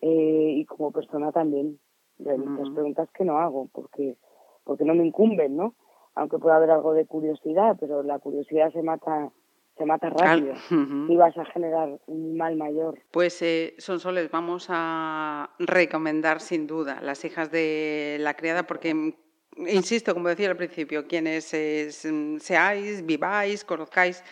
Eh, 0.00 0.54
y 0.56 0.64
como 0.66 0.90
persona 0.90 1.32
también, 1.32 1.78
de 2.18 2.36
muchas 2.36 2.72
preguntas 2.74 3.08
que 3.12 3.24
no 3.24 3.38
hago, 3.38 3.68
porque, 3.72 4.16
porque 4.64 4.84
no 4.84 4.94
me 4.94 5.06
incumben, 5.06 5.56
¿no? 5.56 5.74
aunque 6.16 6.38
pueda 6.38 6.56
haber 6.56 6.70
algo 6.70 6.94
de 6.94 7.06
curiosidad, 7.06 7.76
pero 7.78 8.02
la 8.02 8.18
curiosidad 8.18 8.72
se 8.72 8.82
mata 8.82 9.30
se 9.76 9.84
mata 9.84 10.08
rápido 10.08 10.54
y 11.10 11.16
vas 11.16 11.36
a 11.36 11.44
generar 11.44 12.00
un 12.06 12.34
mal 12.34 12.56
mayor. 12.56 12.98
Pues 13.10 13.42
eh, 13.42 13.74
Sonsoles, 13.76 14.30
vamos 14.30 14.68
a 14.70 15.50
recomendar 15.58 16.40
sin 16.40 16.66
duda 16.66 17.02
Las 17.02 17.26
hijas 17.26 17.50
de 17.50 18.16
la 18.20 18.32
criada 18.34 18.66
porque 18.66 19.14
insisto, 19.58 20.14
como 20.14 20.28
decía 20.28 20.50
al 20.50 20.56
principio, 20.56 21.06
quienes 21.06 21.52
eh, 21.54 21.90
seáis, 22.40 23.04
viváis, 23.04 23.64
conozcáis 23.64 24.22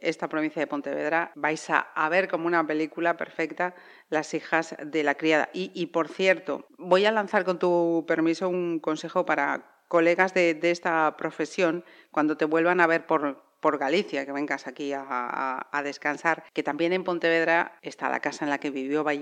esta 0.00 0.28
provincia 0.28 0.60
de 0.60 0.66
Pontevedra, 0.66 1.32
vais 1.34 1.68
a, 1.68 2.08
ver 2.08 2.28
como 2.28 2.46
una 2.46 2.66
película 2.66 3.16
perfecta 3.16 3.74
las 4.08 4.32
hijas 4.34 4.74
de 4.82 5.02
la 5.02 5.14
criada. 5.14 5.50
Y, 5.52 5.86
por 5.86 6.08
cierto, 6.08 6.66
voy 6.78 7.04
a 7.04 7.12
lanzar 7.12 7.44
con 7.44 7.58
tu 7.58 8.04
permiso 8.08 8.48
un 8.48 8.80
consejo 8.80 9.26
para 9.26 9.82
colegas 9.88 10.32
de, 10.32 10.58
esta 10.62 11.16
profesión 11.16 11.84
cuando 12.10 12.36
te 12.36 12.46
vuelvan 12.46 12.80
a 12.80 12.86
ver 12.86 13.06
por, 13.06 13.42
por 13.60 13.78
Galicia, 13.78 14.24
que 14.26 14.32
vengas 14.32 14.66
aquí 14.66 14.92
a, 14.94 15.82
descansar, 15.84 16.44
que 16.52 16.62
también 16.62 16.92
en 16.92 17.04
Pontevedra 17.04 17.78
está 17.82 18.08
la 18.08 18.20
casa 18.20 18.44
en 18.44 18.50
la 18.50 18.58
que 18.58 18.70
vivió 18.70 19.04
Valle 19.04 19.20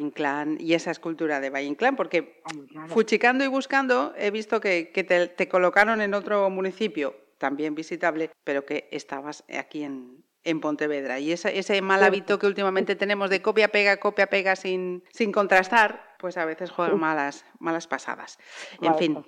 y 0.58 0.74
esa 0.74 0.90
escultura 0.90 1.40
de 1.40 1.50
Valle 1.50 1.76
porque 1.96 2.42
fuchicando 2.88 3.44
y 3.44 3.48
buscando 3.48 4.14
he 4.16 4.30
visto 4.30 4.60
que, 4.60 4.90
te, 5.36 5.48
colocaron 5.48 6.00
en 6.00 6.14
otro 6.14 6.48
municipio 6.50 7.16
también 7.38 7.74
visitable, 7.74 8.30
pero 8.44 8.64
que 8.64 8.88
estabas 8.90 9.44
aquí 9.56 9.84
en, 9.84 10.24
en 10.44 10.60
Pontevedra. 10.60 11.20
Y 11.20 11.32
ese, 11.32 11.58
ese 11.58 11.80
mal 11.82 12.02
hábito 12.02 12.38
que 12.38 12.46
últimamente 12.46 12.96
tenemos 12.96 13.30
de 13.30 13.42
copia-pega, 13.42 13.98
copia-pega 13.98 14.56
sin, 14.56 15.04
sin 15.12 15.30
contrastar, 15.30 16.16
pues 16.18 16.36
a 16.36 16.44
veces 16.44 16.70
juegan 16.70 16.98
malas, 16.98 17.44
malas 17.58 17.86
pasadas. 17.86 18.38
En 18.82 18.96
fin, 18.96 19.24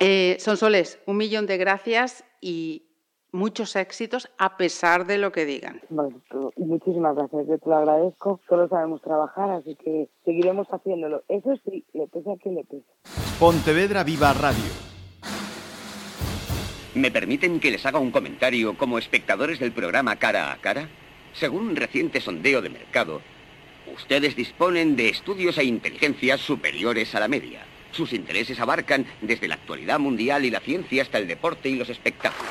eh, 0.00 0.36
Sonsoles, 0.38 0.98
un 1.06 1.16
millón 1.16 1.46
de 1.46 1.56
gracias 1.56 2.24
y 2.40 2.86
muchos 3.36 3.76
éxitos 3.76 4.28
a 4.38 4.56
pesar 4.56 5.06
de 5.06 5.18
lo 5.18 5.30
que 5.30 5.44
digan. 5.44 5.80
Bueno, 5.90 6.20
muchísimas 6.56 7.14
gracias, 7.14 7.46
yo 7.46 7.58
te 7.58 7.70
lo 7.70 7.76
agradezco. 7.76 8.40
Solo 8.48 8.68
sabemos 8.68 9.02
trabajar, 9.02 9.50
así 9.50 9.76
que 9.76 10.08
seguiremos 10.24 10.66
haciéndolo. 10.68 11.22
Eso 11.28 11.54
sí, 11.64 11.84
le 11.92 12.08
pese 12.08 12.32
a 12.32 12.36
quien 12.36 12.56
le 12.56 12.64
pese. 12.64 12.84
Pontevedra 13.38 14.02
Viva 14.02 14.32
Radio. 14.32 14.72
¿Me 16.94 17.10
permiten 17.10 17.60
que 17.60 17.70
les 17.70 17.84
haga 17.84 17.98
un 17.98 18.10
comentario 18.10 18.76
como 18.78 18.98
espectadores 18.98 19.60
del 19.60 19.72
programa 19.72 20.16
Cara 20.16 20.50
a 20.50 20.56
Cara? 20.56 20.88
Según 21.34 21.68
un 21.68 21.76
reciente 21.76 22.22
sondeo 22.22 22.62
de 22.62 22.70
mercado, 22.70 23.20
ustedes 23.94 24.34
disponen 24.34 24.96
de 24.96 25.10
estudios 25.10 25.58
e 25.58 25.64
inteligencias 25.64 26.40
superiores 26.40 27.14
a 27.14 27.20
la 27.20 27.28
media. 27.28 27.66
Sus 27.90 28.14
intereses 28.14 28.58
abarcan 28.60 29.04
desde 29.20 29.46
la 29.46 29.56
actualidad 29.56 29.98
mundial 29.98 30.46
y 30.46 30.50
la 30.50 30.60
ciencia 30.60 31.02
hasta 31.02 31.18
el 31.18 31.28
deporte 31.28 31.68
y 31.68 31.76
los 31.76 31.90
espectáculos. 31.90 32.50